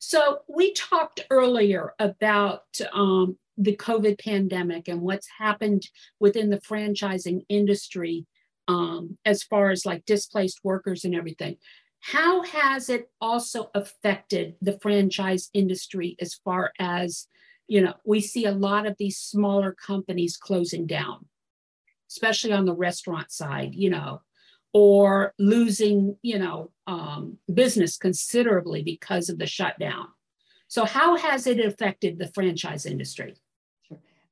So 0.01 0.41
we 0.49 0.73
talked 0.73 1.27
earlier 1.31 1.93
about 1.99 2.65
um, 2.93 3.37
the 3.59 3.77
COVID 3.77 4.19
pandemic 4.19 4.89
and 4.89 5.03
what's 5.03 5.29
happened 5.39 5.87
within 6.19 6.49
the 6.49 6.61
franchising 6.61 7.45
industry 7.51 8.27
um, 8.67 9.19
as 9.27 9.43
far 9.43 9.71
as 9.71 9.85
like 9.85 10.07
displaced 10.07 10.61
workers 10.65 11.05
and 11.05 11.15
everything. 11.15 11.57
How 12.01 12.43
has 12.45 12.89
it 12.89 13.11
also 13.21 13.71
affected 13.75 14.55
the 14.63 14.79
franchise 14.81 15.51
industry 15.53 16.17
as 16.19 16.33
far 16.35 16.73
as, 16.79 17.27
you 17.69 17.83
know, 17.83 17.93
we 18.07 18.23
see 18.23 18.47
a 18.47 18.53
lot 18.53 18.87
of 18.87 18.97
these 18.99 19.19
smaller 19.19 19.77
companies 19.87 20.39
closing 20.39 20.87
down, 20.87 21.27
especially 22.11 22.53
on 22.53 22.65
the 22.65 22.75
restaurant 22.75 23.31
side, 23.31 23.75
you 23.75 23.91
know, 23.91 24.23
or 24.73 25.35
losing, 25.39 26.17
you 26.23 26.39
know, 26.39 26.71
um, 26.87 27.39
business 27.53 27.97
considerably 27.97 28.83
because 28.83 29.29
of 29.29 29.39
the 29.39 29.47
shutdown. 29.47 30.07
So, 30.69 30.85
how 30.85 31.17
has 31.17 31.47
it 31.47 31.59
affected 31.59 32.19
the 32.19 32.29
franchise 32.29 32.87
industry? 32.87 33.35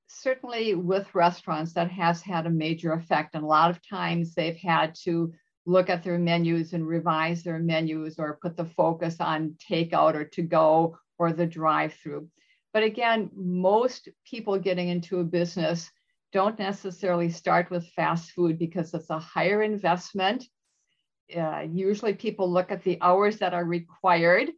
Certainly, 0.07 0.75
with 0.77 1.15
restaurants, 1.15 1.73
that 1.75 1.91
has 1.91 2.23
had 2.23 2.47
a 2.47 2.51
major 2.51 2.93
effect. 2.93 3.35
And 3.35 3.45
a 3.45 3.47
lot 3.49 3.71
of 3.71 3.87
times 3.87 4.35
they've 4.35 4.57
had 4.57 4.95
to 5.05 5.33
look 5.67 5.91
at 5.91 6.03
their 6.03 6.19
menus 6.19 6.73
and 6.73 6.87
revise 6.87 7.43
their 7.43 7.59
menus 7.59 8.19
or 8.19 8.39
put 8.41 8.57
the 8.57 8.65
focus 8.65 9.17
on 9.21 9.57
takeout 9.71 10.15
or 10.15 10.25
to 10.25 10.43
go 10.43 10.97
or 11.19 11.33
the 11.33 11.47
drive 11.47 11.93
through. 11.95 12.29
But 12.73 12.85
again, 12.85 13.31
most 13.35 14.09
people 14.25 14.59
getting 14.59 14.89
into 14.89 15.21
a 15.21 15.25
business 15.25 15.91
don't 16.33 16.59
necessarily 16.59 17.31
start 17.31 17.71
with 17.71 17.89
fast 17.89 18.33
food 18.33 18.59
because 18.59 18.93
it's 18.95 19.11
a 19.11 19.19
higher 19.19 19.63
investment. 19.63 20.45
Uh, 21.35 21.65
usually 21.71 22.15
people 22.15 22.51
look 22.51 22.71
at 22.71 22.83
the 22.83 22.99
hours 23.01 23.39
that 23.39 23.55
are 23.55 23.65
required 23.65 24.51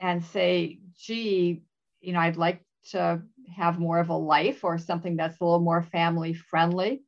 and 0.00 0.24
say, 0.24 0.80
gee, 0.96 1.62
you 2.00 2.12
know, 2.12 2.20
I'd 2.20 2.36
like 2.36 2.64
to 2.90 3.22
have 3.54 3.78
more 3.78 3.98
of 3.98 4.08
a 4.08 4.16
life 4.16 4.64
or 4.64 4.78
something 4.78 5.16
that's 5.16 5.40
a 5.40 5.44
little 5.44 5.60
more 5.60 5.82
family 5.82 6.34
friendly. 6.34 7.02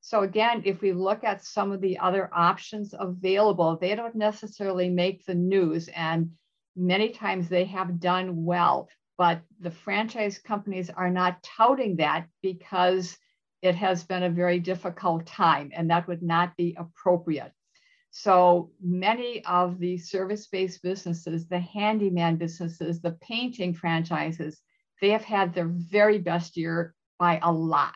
So 0.00 0.22
again, 0.22 0.62
if 0.64 0.80
we 0.80 0.92
look 0.92 1.22
at 1.22 1.44
some 1.44 1.70
of 1.70 1.80
the 1.80 1.98
other 1.98 2.28
options 2.32 2.94
available, 2.98 3.78
they 3.80 3.94
don't 3.94 4.16
necessarily 4.16 4.90
make 4.90 5.24
the 5.24 5.34
news 5.34 5.88
and 5.88 6.32
many 6.74 7.10
times 7.10 7.48
they 7.48 7.64
have 7.66 8.00
done 8.00 8.44
well, 8.44 8.88
but 9.16 9.42
the 9.60 9.70
franchise 9.70 10.38
companies 10.38 10.90
are 10.90 11.10
not 11.10 11.42
touting 11.42 11.96
that 11.96 12.26
because 12.42 13.16
it 13.62 13.76
has 13.76 14.02
been 14.04 14.24
a 14.24 14.30
very 14.30 14.58
difficult 14.58 15.24
time 15.24 15.70
and 15.74 15.90
that 15.90 16.08
would 16.08 16.22
not 16.22 16.56
be 16.56 16.76
appropriate. 16.78 17.52
So 18.10 18.72
many 18.82 19.42
of 19.46 19.78
the 19.78 19.96
service 19.96 20.46
based 20.48 20.82
businesses, 20.82 21.48
the 21.48 21.60
handyman 21.60 22.36
businesses, 22.36 23.00
the 23.00 23.12
painting 23.22 23.72
franchises, 23.72 24.60
they 25.00 25.10
have 25.10 25.24
had 25.24 25.54
their 25.54 25.68
very 25.68 26.18
best 26.18 26.56
year 26.56 26.94
by 27.18 27.40
a 27.42 27.50
lot. 27.50 27.94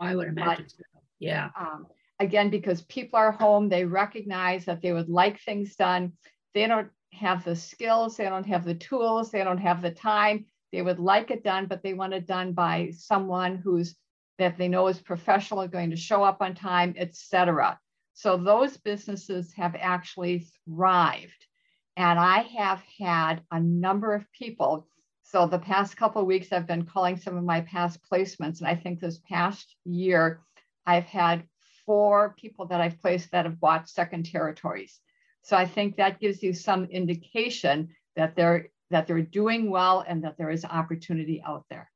I 0.00 0.16
would 0.16 0.28
imagine. 0.28 0.66
But, 0.76 1.02
yeah. 1.18 1.50
Um, 1.58 1.86
again, 2.18 2.48
because 2.48 2.82
people 2.82 3.18
are 3.18 3.32
home, 3.32 3.68
they 3.68 3.84
recognize 3.84 4.64
that 4.64 4.80
they 4.80 4.92
would 4.92 5.08
like 5.08 5.40
things 5.40 5.76
done. 5.76 6.12
They 6.54 6.66
don't 6.66 6.88
have 7.12 7.44
the 7.44 7.54
skills, 7.54 8.16
they 8.16 8.24
don't 8.24 8.46
have 8.46 8.64
the 8.64 8.74
tools, 8.74 9.30
they 9.30 9.44
don't 9.44 9.58
have 9.58 9.82
the 9.82 9.90
time. 9.90 10.46
They 10.72 10.80
would 10.80 10.98
like 10.98 11.30
it 11.30 11.44
done, 11.44 11.66
but 11.66 11.82
they 11.82 11.92
want 11.92 12.14
it 12.14 12.26
done 12.26 12.54
by 12.54 12.92
someone 12.96 13.56
who's 13.56 13.94
that 14.42 14.58
they 14.58 14.68
know 14.68 14.88
is 14.88 15.00
professional, 15.00 15.66
going 15.68 15.90
to 15.90 15.96
show 15.96 16.22
up 16.24 16.38
on 16.40 16.54
time, 16.54 16.94
etc. 16.98 17.78
So 18.14 18.36
those 18.36 18.76
businesses 18.76 19.52
have 19.54 19.76
actually 19.78 20.46
thrived. 20.64 21.46
And 21.96 22.18
I 22.18 22.42
have 22.58 22.82
had 22.98 23.42
a 23.50 23.60
number 23.60 24.14
of 24.14 24.30
people. 24.32 24.88
So 25.22 25.46
the 25.46 25.58
past 25.58 25.96
couple 25.96 26.24
weeks, 26.26 26.52
I've 26.52 26.66
been 26.66 26.84
calling 26.84 27.16
some 27.16 27.36
of 27.36 27.44
my 27.44 27.60
past 27.60 28.00
placements. 28.10 28.58
And 28.58 28.66
I 28.66 28.74
think 28.74 28.98
this 28.98 29.20
past 29.28 29.76
year, 29.84 30.40
I've 30.86 31.04
had 31.04 31.44
four 31.86 32.34
people 32.36 32.66
that 32.66 32.80
I've 32.80 33.00
placed 33.00 33.30
that 33.30 33.44
have 33.44 33.60
bought 33.60 33.88
second 33.88 34.26
territories. 34.26 34.98
So 35.42 35.56
I 35.56 35.66
think 35.66 35.96
that 35.96 36.20
gives 36.20 36.42
you 36.42 36.52
some 36.52 36.84
indication 36.86 37.90
that 38.16 38.34
they're 38.34 38.68
that 38.90 39.06
they're 39.06 39.22
doing 39.22 39.70
well 39.70 40.04
and 40.06 40.24
that 40.24 40.36
there 40.36 40.50
is 40.50 40.64
opportunity 40.66 41.42
out 41.46 41.64
there. 41.70 41.91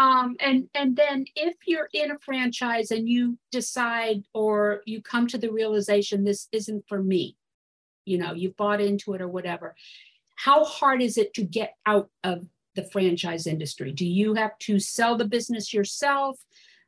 Um, 0.00 0.36
and 0.40 0.66
and 0.74 0.96
then 0.96 1.26
if 1.36 1.56
you're 1.66 1.90
in 1.92 2.10
a 2.10 2.18
franchise 2.20 2.90
and 2.90 3.06
you 3.06 3.36
decide 3.52 4.22
or 4.32 4.80
you 4.86 5.02
come 5.02 5.26
to 5.26 5.36
the 5.36 5.52
realization 5.52 6.24
this 6.24 6.48
isn't 6.52 6.84
for 6.88 7.02
me, 7.02 7.36
you 8.06 8.16
know, 8.16 8.32
you 8.32 8.54
bought 8.56 8.80
into 8.80 9.12
it 9.12 9.20
or 9.20 9.28
whatever, 9.28 9.76
how 10.36 10.64
hard 10.64 11.02
is 11.02 11.18
it 11.18 11.34
to 11.34 11.42
get 11.42 11.74
out 11.84 12.08
of 12.24 12.46
the 12.76 12.84
franchise 12.84 13.46
industry? 13.46 13.92
Do 13.92 14.06
you 14.06 14.32
have 14.34 14.56
to 14.60 14.78
sell 14.78 15.18
the 15.18 15.26
business 15.26 15.74
yourself? 15.74 16.40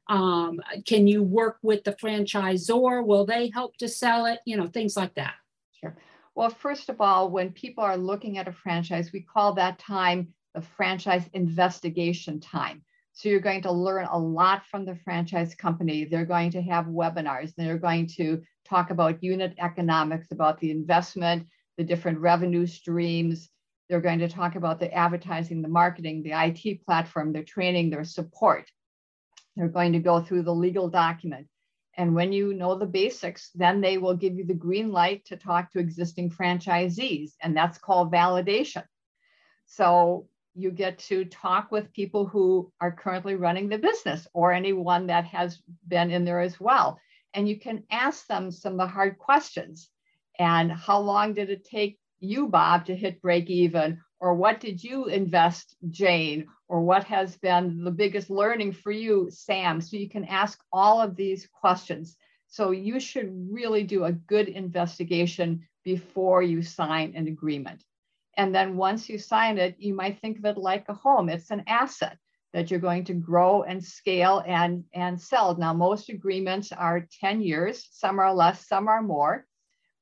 Um, 0.09 0.59
can 0.87 1.07
you 1.07 1.22
work 1.22 1.59
with 1.62 1.85
the 1.85 1.92
franchisor? 1.92 3.05
Will 3.05 3.27
they 3.27 3.51
help 3.51 3.77
to 3.77 3.88
sell 3.88 4.25
it? 4.25 4.38
You 4.46 4.57
know, 4.57 4.68
things 4.68 4.96
like 4.96 5.14
that. 5.16 5.35
Sure. 5.79 5.94
Well, 6.35 6.48
first 6.48 6.88
of 6.88 6.98
all, 7.03 7.29
when 7.29 7.53
people 7.53 7.85
are 7.85 7.98
looking 7.98 8.38
at 8.38 8.48
a 8.48 8.53
franchise, 8.53 9.12
we 9.12 9.20
call 9.20 9.53
that 9.55 9.79
time 9.79 10.29
the 10.55 10.62
franchise 10.62 11.29
investigation 11.35 12.40
time. 12.40 12.83
So 13.14 13.29
you're 13.29 13.40
going 13.40 13.62
to 13.62 13.72
learn 13.72 14.07
a 14.11 14.18
lot 14.18 14.64
from 14.66 14.85
the 14.85 14.96
franchise 14.96 15.55
company. 15.55 16.05
They're 16.05 16.25
going 16.25 16.51
to 16.53 16.62
have 16.62 16.87
webinars. 16.87 17.55
They're 17.55 17.79
going 17.79 18.07
to 18.16 18.42
talk 18.64 18.90
about 18.90 19.22
unit 19.22 19.55
economics, 19.59 20.33
about 20.33 20.59
the 20.61 20.70
investment, 20.70 21.46
the 21.77 21.85
different 21.85 22.18
revenue 22.18 22.66
streams. 22.66 23.51
They're 23.88 24.01
going 24.01 24.20
to 24.20 24.29
talk 24.29 24.57
about 24.57 24.81
the 24.81 24.92
advertising, 24.92 25.61
the 25.61 25.68
marketing, 25.68 26.22
the 26.22 26.33
IT 26.33 26.85
platform, 26.87 27.33
their 27.33 27.44
training, 27.44 27.90
their 27.90 28.05
support. 28.05 28.70
They're 29.57 29.68
going 29.68 29.92
to 29.92 29.98
go 29.98 30.20
through 30.20 30.44
the 30.44 30.55
legal 30.55 30.88
document. 30.88 31.48
And 31.94 32.14
when 32.14 32.33
you 32.33 32.55
know 32.55 32.79
the 32.79 32.87
basics, 32.87 33.51
then 33.55 33.83
they 33.83 33.98
will 33.98 34.16
give 34.16 34.35
you 34.35 34.46
the 34.46 34.55
green 34.55 34.92
light 34.92 35.27
to 35.27 35.37
talk 35.37 35.70
to 35.72 35.79
existing 35.79 36.31
franchisees, 36.31 37.33
and 37.42 37.55
that's 37.55 37.77
called 37.77 38.11
validation. 38.11 38.85
So 39.66 40.29
you 40.54 40.70
get 40.70 40.98
to 40.98 41.24
talk 41.24 41.70
with 41.70 41.92
people 41.92 42.26
who 42.26 42.70
are 42.80 42.92
currently 42.92 43.34
running 43.34 43.68
the 43.68 43.78
business 43.78 44.26
or 44.34 44.52
anyone 44.52 45.06
that 45.06 45.24
has 45.24 45.60
been 45.88 46.10
in 46.10 46.24
there 46.24 46.40
as 46.40 46.60
well. 46.60 46.98
And 47.34 47.48
you 47.48 47.58
can 47.58 47.84
ask 47.90 48.26
them 48.26 48.50
some 48.50 48.74
of 48.74 48.78
the 48.78 48.86
hard 48.86 49.18
questions. 49.18 49.88
And 50.38 50.70
how 50.70 50.98
long 51.00 51.32
did 51.34 51.50
it 51.50 51.64
take 51.64 51.98
you, 52.20 52.48
Bob, 52.48 52.86
to 52.86 52.96
hit 52.96 53.22
break 53.22 53.48
even? 53.48 54.00
Or 54.20 54.34
what 54.34 54.60
did 54.60 54.82
you 54.82 55.06
invest, 55.06 55.76
Jane? 55.90 56.46
Or 56.68 56.82
what 56.82 57.04
has 57.04 57.36
been 57.36 57.82
the 57.84 57.90
biggest 57.90 58.30
learning 58.30 58.72
for 58.72 58.92
you, 58.92 59.28
Sam? 59.30 59.80
So 59.80 59.96
you 59.96 60.08
can 60.08 60.24
ask 60.26 60.62
all 60.72 61.00
of 61.00 61.16
these 61.16 61.48
questions. 61.60 62.16
So 62.48 62.70
you 62.70 63.00
should 63.00 63.48
really 63.50 63.82
do 63.82 64.04
a 64.04 64.12
good 64.12 64.48
investigation 64.48 65.66
before 65.84 66.42
you 66.42 66.62
sign 66.62 67.14
an 67.16 67.26
agreement. 67.26 67.82
And 68.36 68.54
then 68.54 68.76
once 68.76 69.08
you 69.08 69.18
sign 69.18 69.58
it, 69.58 69.76
you 69.78 69.94
might 69.94 70.20
think 70.20 70.38
of 70.38 70.44
it 70.44 70.56
like 70.56 70.88
a 70.88 70.94
home. 70.94 71.28
It's 71.28 71.50
an 71.50 71.64
asset 71.66 72.16
that 72.52 72.70
you're 72.70 72.80
going 72.80 73.04
to 73.04 73.14
grow 73.14 73.62
and 73.62 73.82
scale 73.82 74.42
and, 74.46 74.84
and 74.94 75.20
sell. 75.20 75.56
Now, 75.56 75.72
most 75.72 76.08
agreements 76.08 76.72
are 76.72 77.06
10 77.20 77.40
years, 77.40 77.88
some 77.92 78.18
are 78.18 78.32
less, 78.32 78.66
some 78.66 78.88
are 78.88 79.02
more. 79.02 79.46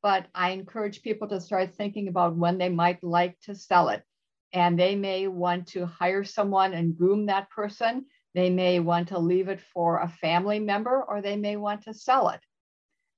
But 0.03 0.27
I 0.35 0.51
encourage 0.51 1.03
people 1.03 1.29
to 1.29 1.41
start 1.41 1.75
thinking 1.75 2.09
about 2.09 2.37
when 2.37 2.59
they 2.59 2.69
might 2.69 3.03
like 3.05 3.39
to 3.43 3.55
sell 3.55 3.91
it. 3.91 4.03
And 4.53 4.79
they 4.79 4.97
may 4.97 5.29
want 5.29 5.69
to 5.69 5.87
hire 5.87 6.25
someone 6.25 6.73
and 6.75 6.97
groom 6.97 7.27
that 7.27 7.51
person. 7.51 8.07
They 8.35 8.51
may 8.51 8.81
want 8.81 9.09
to 9.09 9.19
leave 9.19 9.49
it 9.49 9.61
for 9.61 9.99
a 9.99 10.09
family 10.09 10.59
member, 10.59 11.03
or 11.03 11.21
they 11.21 11.37
may 11.37 11.57
want 11.57 11.83
to 11.83 11.95
sell 11.95 12.31
it. 12.31 12.41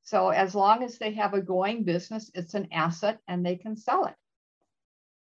So, 0.03 0.31
as 0.31 0.55
long 0.55 0.83
as 0.83 0.99
they 0.99 1.13
have 1.13 1.33
a 1.33 1.41
going 1.41 1.85
business, 1.85 2.31
it's 2.35 2.55
an 2.55 2.69
asset 2.73 3.21
and 3.29 3.47
they 3.47 3.57
can 3.57 3.77
sell 3.77 4.07
it. 4.07 4.15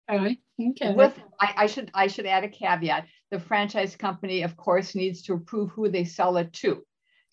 Okay. 0.10 0.38
Okay. 0.70 0.94
With 0.94 1.20
I, 1.40 1.54
I 1.58 1.68
should 1.68 1.92
I 1.94 2.08
should 2.08 2.26
add 2.26 2.44
a 2.44 2.50
caveat. 2.50 3.08
The 3.32 3.40
franchise 3.40 3.96
company, 3.96 4.44
of 4.44 4.58
course, 4.58 4.96
needs 4.96 5.22
to 5.24 5.34
approve 5.34 5.72
who 5.72 5.90
they 5.90 6.04
sell 6.04 6.38
it 6.38 6.52
to, 6.54 6.84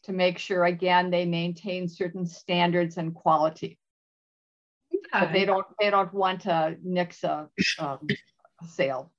to 0.04 0.12
make 0.12 0.38
sure 0.38 0.64
again 0.64 1.11
they 1.11 1.26
maintain 1.26 1.88
certain 1.88 2.24
standards 2.26 2.96
and 2.96 3.14
quality. 3.14 3.78
Okay. 4.94 5.07
But 5.12 5.33
they 5.33 5.44
don't 5.44 5.66
they 5.81 5.90
don't 5.90 6.12
want 6.14 6.42
to 6.42 6.76
nix 6.83 7.24
a, 7.24 7.48
um, 7.78 8.07
a 8.62 8.66
sale. 8.66 9.12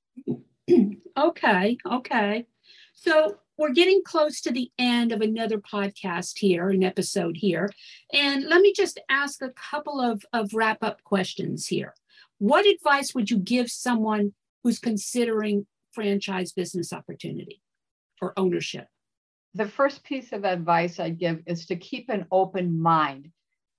okay. 1.18 1.78
Okay. 1.86 2.46
So 2.94 3.38
we're 3.58 3.74
getting 3.74 4.02
close 4.06 4.40
to 4.42 4.52
the 4.52 4.72
end 4.78 5.12
of 5.12 5.22
another 5.22 5.58
podcast 5.58 6.38
here, 6.38 6.70
an 6.70 6.84
episode 6.84 7.36
here. 7.38 7.70
And 8.14 8.46
let 8.46 8.62
me 8.62 8.74
just 8.74 9.00
ask 9.10 9.42
a 9.42 9.50
couple 9.50 10.00
of, 10.00 10.26
of 10.32 10.54
wrap 10.54 10.82
up 10.82 11.04
questions 11.04 11.68
here. 11.68 11.94
What 12.40 12.66
advice 12.66 13.14
would 13.14 13.30
you 13.30 13.38
give 13.38 13.70
someone 13.70 14.34
who's 14.64 14.80
considering 14.80 15.68
franchise 15.92 16.54
business 16.54 16.94
opportunity 16.94 17.62
or 18.22 18.34
ownership? 18.38 18.88
The 19.56 19.68
first 19.68 20.06
piece 20.06 20.32
of 20.32 20.46
advice 20.46 21.02
I 21.02 21.10
give 21.10 21.42
is 21.46 21.66
to 21.66 21.76
keep 21.76 22.10
an 22.10 22.26
open 22.32 22.80
mind. 22.80 23.30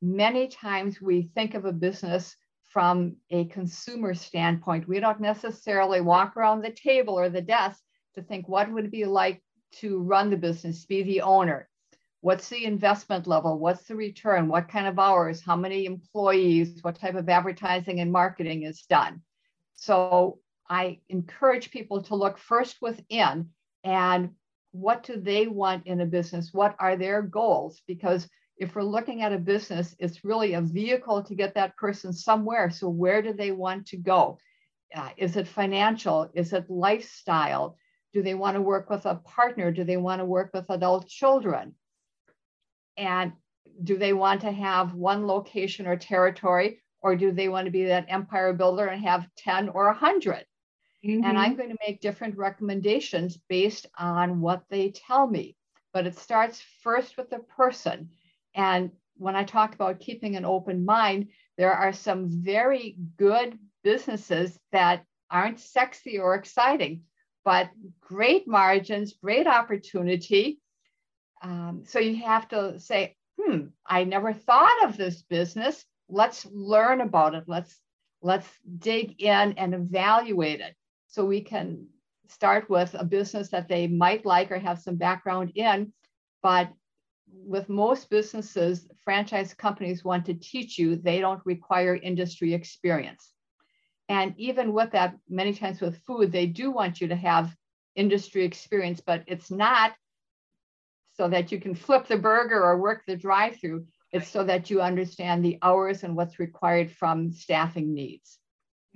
Many 0.03 0.49
times 0.49 1.01
we 1.01 1.31
think 1.35 1.55
of 1.55 1.65
a 1.65 1.73
business 1.73 2.37
from 2.71 3.17
a 3.31 3.47
consumer 3.47 4.13
standpoint. 4.13 4.87
We 4.87 5.01
don't 5.01 5.23
necessarily 5.23 6.03
walk 6.03 6.37
around 6.37 6.61
the 6.61 6.71
table 6.71 7.19
or 7.19 7.31
the 7.31 7.41
desk 7.41 7.81
to 8.15 8.23
think 8.23 8.47
what 8.47 8.71
would 8.71 8.85
it 8.85 8.93
be 8.93 9.07
like 9.07 9.43
to 9.77 10.01
run 10.01 10.29
the 10.29 10.37
business, 10.37 10.85
be 10.85 11.03
the 11.03 11.23
owner. 11.23 11.67
What's 12.23 12.49
the 12.49 12.65
investment 12.65 13.27
level? 13.27 13.59
What's 13.59 13.85
the 13.85 13.97
return? 13.97 14.49
What 14.49 14.69
kind 14.69 14.87
of 14.87 14.99
hours? 14.99 15.41
How 15.41 15.57
many 15.57 15.87
employees? 15.87 16.83
What 16.83 17.01
type 17.01 17.15
of 17.15 17.29
advertising 17.29 18.01
and 18.01 18.13
marketing 18.13 18.65
is 18.65 18.83
done? 18.83 19.23
So 19.75 20.39
I 20.69 21.01
encourage 21.09 21.71
people 21.71 22.03
to 22.03 22.15
look 22.15 22.39
first 22.39 22.77
within 22.83 23.49
and 23.85 24.31
what 24.73 25.03
do 25.03 25.17
they 25.17 25.47
want 25.47 25.87
in 25.87 26.01
a 26.01 26.07
business? 26.07 26.53
What 26.53 26.77
are 26.79 26.97
their 26.97 27.23
goals? 27.23 27.83
Because 27.87 28.29
if 28.57 28.75
we're 28.75 28.83
looking 28.83 29.23
at 29.23 29.33
a 29.33 29.39
business, 29.39 29.97
it's 29.99 30.25
really 30.25 30.55
a 30.55 30.61
vehicle 30.61 31.23
to 31.25 31.35
get 31.35 31.55
that 31.55 31.77
person 31.77 32.13
somewhere. 32.13 32.71
So, 32.71 32.89
where 32.89 33.23
do 33.23 33.33
they 33.33 33.51
want 33.51 33.87
to 33.87 33.97
go? 33.97 34.39
Uh, 34.95 35.09
is 35.17 35.37
it 35.37 35.49
financial? 35.49 36.31
Is 36.35 36.53
it 36.53 36.69
lifestyle? 36.69 37.79
Do 38.13 38.23
they 38.23 38.35
want 38.35 38.57
to 38.57 38.63
work 38.63 38.91
with 38.91 39.07
a 39.07 39.17
partner? 39.17 39.73
Do 39.73 39.85
they 39.85 39.97
want 39.97 40.21
to 40.21 40.27
work 40.27 40.51
with 40.53 40.69
adult 40.69 41.09
children? 41.09 41.75
And 42.97 43.33
do 43.83 43.97
they 43.97 44.13
want 44.13 44.43
to 44.43 44.53
have 44.53 44.95
one 44.95 45.27
location 45.27 45.87
or 45.87 45.97
territory, 45.97 46.81
or 47.01 47.17
do 47.17 47.33
they 47.33 47.49
want 47.49 47.65
to 47.65 47.71
be 47.71 47.85
that 47.87 48.07
empire 48.09 48.53
builder 48.53 48.87
and 48.87 49.03
have 49.03 49.29
10 49.37 49.71
or 49.71 49.87
100? 49.87 50.45
Mm-hmm. 51.05 51.25
And 51.25 51.39
I'm 51.39 51.57
going 51.57 51.71
to 51.71 51.79
make 51.87 52.01
different 52.01 52.37
recommendations 52.37 53.39
based 53.49 53.87
on 53.99 54.41
what 54.41 54.65
they 54.69 54.91
tell 54.91 55.27
me. 55.27 55.57
But 55.93 56.07
it 56.07 56.19
starts 56.19 56.63
first 56.83 57.17
with 57.17 57.31
the 57.31 57.39
person. 57.39 58.11
And 58.55 58.91
when 59.17 59.35
I 59.35 59.45
talk 59.45 59.75
about 59.75 60.01
keeping 60.01 60.37
an 60.37 60.45
open 60.45 60.85
mind, 60.85 61.29
there 61.57 61.73
are 61.73 61.93
some 61.93 62.29
very 62.29 62.97
good 63.17 63.59
businesses 63.83 64.59
that 64.73 65.05
aren't 65.31 65.61
sexy 65.61 66.19
or 66.19 66.35
exciting, 66.35 67.03
but 67.45 67.71
great 68.01 68.47
margins, 68.47 69.15
great 69.15 69.47
opportunity, 69.47 70.59
um, 71.43 71.83
so 71.87 71.99
you 71.99 72.17
have 72.25 72.49
to 72.49 72.79
say, 72.79 73.17
hmm, 73.41 73.67
I 73.87 74.05
never 74.05 74.33
thought 74.33 74.85
of 74.85 74.97
this 74.97 75.23
business. 75.23 75.85
Let's 76.09 76.47
learn 76.53 77.01
about 77.01 77.35
it. 77.35 77.45
Let's 77.47 77.81
let's 78.23 78.49
dig 78.79 79.23
in 79.23 79.55
and 79.57 79.75
evaluate 79.75 80.61
it 80.61 80.75
so 81.07 81.25
we 81.25 81.41
can 81.41 81.87
start 82.29 82.69
with 82.69 82.95
a 82.99 83.05
business 83.05 83.49
that 83.49 83.69
they 83.69 83.87
might 83.87 84.27
like 84.27 84.53
or 84.53 84.59
have 84.59 84.79
some 84.79 84.97
background 84.97 85.53
in. 85.55 85.93
But 86.43 86.71
with 87.33 87.69
most 87.69 88.11
businesses, 88.11 88.87
franchise 89.05 89.55
companies 89.55 90.05
want 90.05 90.27
to 90.27 90.35
teach 90.35 90.79
you, 90.79 90.97
they 90.97 91.21
don't 91.21 91.45
require 91.47 91.97
industry 91.97 92.53
experience. 92.53 93.33
And 94.09 94.35
even 94.37 94.73
with 94.73 94.91
that, 94.93 95.17
many 95.29 95.55
times 95.55 95.81
with 95.81 95.99
food, 95.99 96.33
they 96.33 96.47
do 96.47 96.71
want 96.71 97.01
you 97.01 97.09
to 97.09 97.17
have 97.17 97.55
industry 97.95 98.45
experience, 98.45 99.01
but 99.01 99.25
it's 99.27 99.51
not 99.51 99.95
so 101.21 101.29
that 101.29 101.53
you 101.53 101.61
can 101.61 101.75
flip 101.75 102.07
the 102.07 102.17
burger 102.17 102.65
or 102.65 102.79
work 102.79 103.03
the 103.07 103.15
drive 103.15 103.61
through. 103.61 103.85
It's 104.11 104.31
so 104.31 104.43
that 104.45 104.71
you 104.71 104.81
understand 104.81 105.45
the 105.45 105.59
hours 105.61 106.03
and 106.03 106.17
what's 106.17 106.39
required 106.39 106.91
from 106.91 107.31
staffing 107.31 107.93
needs. 107.93 108.39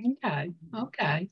Okay. 0.00 0.50
Okay. 0.74 1.28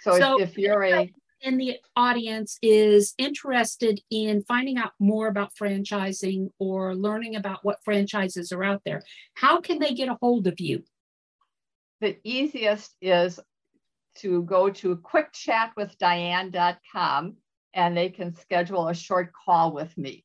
So, 0.00 0.18
so 0.18 0.40
if, 0.40 0.50
if 0.50 0.58
you're 0.58 0.82
a 0.82 1.08
in 1.42 1.58
the 1.58 1.76
audience 1.94 2.58
is 2.60 3.14
interested 3.18 4.00
in 4.10 4.42
finding 4.42 4.78
out 4.78 4.90
more 4.98 5.28
about 5.28 5.54
franchising 5.54 6.48
or 6.58 6.96
learning 6.96 7.36
about 7.36 7.60
what 7.62 7.78
franchises 7.84 8.50
are 8.50 8.64
out 8.64 8.82
there, 8.84 9.04
how 9.34 9.60
can 9.60 9.78
they 9.78 9.94
get 9.94 10.08
a 10.08 10.18
hold 10.20 10.48
of 10.48 10.58
you? 10.58 10.82
The 12.00 12.18
easiest 12.24 12.96
is 13.00 13.38
to 14.16 14.42
go 14.42 14.70
to 14.70 14.96
quickchatwithdiane.com 14.96 17.36
and 17.74 17.96
they 17.96 18.08
can 18.08 18.34
schedule 18.34 18.88
a 18.88 18.94
short 18.94 19.32
call 19.32 19.72
with 19.72 19.96
me. 19.96 20.24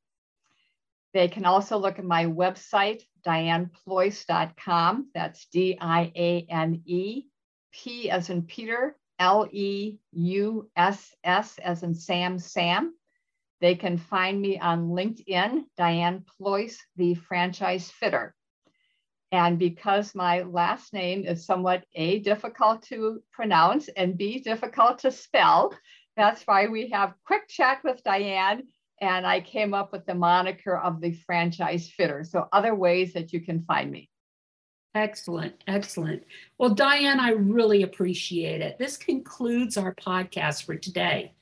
They 1.17 1.27
can 1.27 1.45
also 1.45 1.79
look 1.79 1.97
at 1.97 2.05
my 2.05 2.25
website, 2.25 3.01
dianepleuss.com. 3.25 5.09
That's 5.15 5.47
D 5.47 5.75
I 5.81 6.11
A 6.15 6.45
N 6.47 6.83
E, 6.85 7.23
P 7.71 8.11
as 8.11 8.29
in 8.29 8.43
Peter, 8.43 8.95
L 9.17 9.47
E 9.51 9.97
U 10.11 10.69
S 10.75 11.15
S 11.23 11.57
as 11.57 11.81
in 11.81 11.95
Sam 11.95 12.37
Sam. 12.37 12.93
They 13.61 13.73
can 13.73 13.97
find 13.97 14.39
me 14.39 14.59
on 14.59 14.89
LinkedIn, 14.89 15.63
Diane 15.75 16.23
Pleuss, 16.37 16.77
the 16.97 17.15
franchise 17.15 17.89
fitter. 17.89 18.35
And 19.31 19.57
because 19.57 20.13
my 20.13 20.43
last 20.43 20.93
name 20.93 21.25
is 21.25 21.47
somewhat 21.47 21.83
A, 21.95 22.19
difficult 22.19 22.83
to 22.89 23.23
pronounce, 23.31 23.87
and 23.87 24.19
B, 24.19 24.37
difficult 24.37 24.99
to 24.99 25.09
spell, 25.09 25.73
that's 26.15 26.43
why 26.43 26.67
we 26.67 26.91
have 26.91 27.15
Quick 27.25 27.47
Chat 27.47 27.83
with 27.83 28.03
Diane. 28.03 28.67
And 29.01 29.27
I 29.27 29.41
came 29.41 29.73
up 29.73 29.91
with 29.91 30.05
the 30.05 30.15
moniker 30.15 30.75
of 30.75 31.01
the 31.01 31.13
franchise 31.25 31.87
fitter. 31.87 32.23
So, 32.23 32.47
other 32.51 32.73
ways 32.73 33.13
that 33.13 33.31
you 33.31 33.41
can 33.41 33.63
find 33.63 33.91
me. 33.91 34.09
Excellent, 34.95 35.63
excellent. 35.67 36.23
Well, 36.57 36.73
Diane, 36.73 37.19
I 37.19 37.29
really 37.29 37.83
appreciate 37.83 38.61
it. 38.61 38.79
This 38.79 38.97
concludes 38.97 39.77
our 39.77 39.93
podcast 39.93 40.65
for 40.65 40.75
today. 40.75 41.33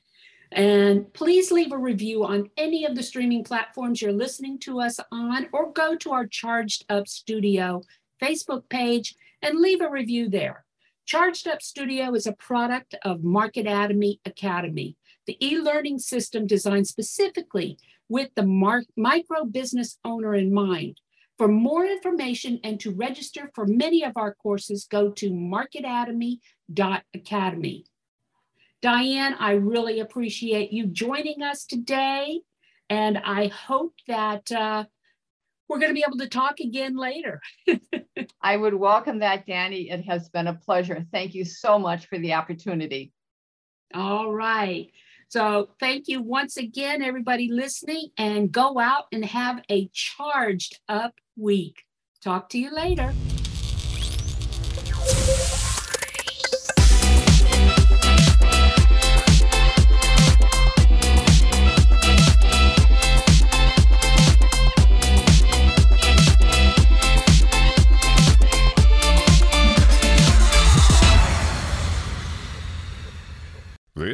And 0.52 1.10
please 1.14 1.50
leave 1.50 1.72
a 1.72 1.78
review 1.78 2.24
on 2.24 2.50
any 2.58 2.84
of 2.84 2.94
the 2.94 3.02
streaming 3.02 3.44
platforms 3.44 4.02
you're 4.02 4.12
listening 4.12 4.58
to 4.60 4.80
us 4.80 5.00
on, 5.10 5.48
or 5.52 5.72
go 5.72 5.96
to 5.96 6.12
our 6.12 6.26
Charged 6.26 6.84
Up 6.90 7.08
Studio 7.08 7.82
Facebook 8.22 8.68
page 8.68 9.14
and 9.40 9.58
leave 9.58 9.80
a 9.80 9.90
review 9.90 10.28
there. 10.28 10.65
Charged 11.06 11.46
Up 11.46 11.62
Studio 11.62 12.12
is 12.14 12.26
a 12.26 12.32
product 12.32 12.96
of 13.04 13.20
Marketatomy 13.20 14.18
Academy, 14.24 14.96
the 15.26 15.36
e 15.40 15.56
learning 15.56 16.00
system 16.00 16.48
designed 16.48 16.88
specifically 16.88 17.78
with 18.08 18.30
the 18.34 18.44
mar- 18.44 18.82
micro 18.96 19.44
business 19.44 20.00
owner 20.04 20.34
in 20.34 20.52
mind. 20.52 21.00
For 21.38 21.46
more 21.46 21.86
information 21.86 22.58
and 22.64 22.80
to 22.80 22.90
register 22.90 23.52
for 23.54 23.66
many 23.66 24.02
of 24.02 24.16
our 24.16 24.34
courses, 24.34 24.88
go 24.90 25.12
to 25.12 25.30
marketatomy.academy. 25.30 27.84
Diane, 28.82 29.36
I 29.38 29.52
really 29.52 30.00
appreciate 30.00 30.72
you 30.72 30.86
joining 30.86 31.40
us 31.40 31.66
today. 31.66 32.40
And 32.90 33.16
I 33.18 33.46
hope 33.46 33.94
that 34.08 34.50
uh, 34.50 34.86
we're 35.68 35.78
going 35.78 35.90
to 35.90 35.94
be 35.94 36.04
able 36.06 36.18
to 36.18 36.28
talk 36.28 36.60
again 36.60 36.96
later. 36.96 37.40
I 38.40 38.56
would 38.56 38.74
welcome 38.74 39.20
that, 39.20 39.46
Danny. 39.46 39.90
It 39.90 40.04
has 40.04 40.28
been 40.28 40.46
a 40.46 40.54
pleasure. 40.54 41.04
Thank 41.12 41.34
you 41.34 41.44
so 41.44 41.78
much 41.78 42.06
for 42.06 42.18
the 42.18 42.34
opportunity. 42.34 43.12
All 43.94 44.32
right. 44.32 44.90
So 45.28 45.70
thank 45.80 46.06
you 46.08 46.22
once 46.22 46.56
again, 46.56 47.02
everybody 47.02 47.50
listening, 47.50 48.08
and 48.16 48.52
go 48.52 48.78
out 48.78 49.04
and 49.12 49.24
have 49.24 49.62
a 49.68 49.88
charged 49.92 50.78
up 50.88 51.14
week. 51.36 51.82
Talk 52.22 52.48
to 52.50 52.58
you 52.58 52.72
later. 52.72 53.12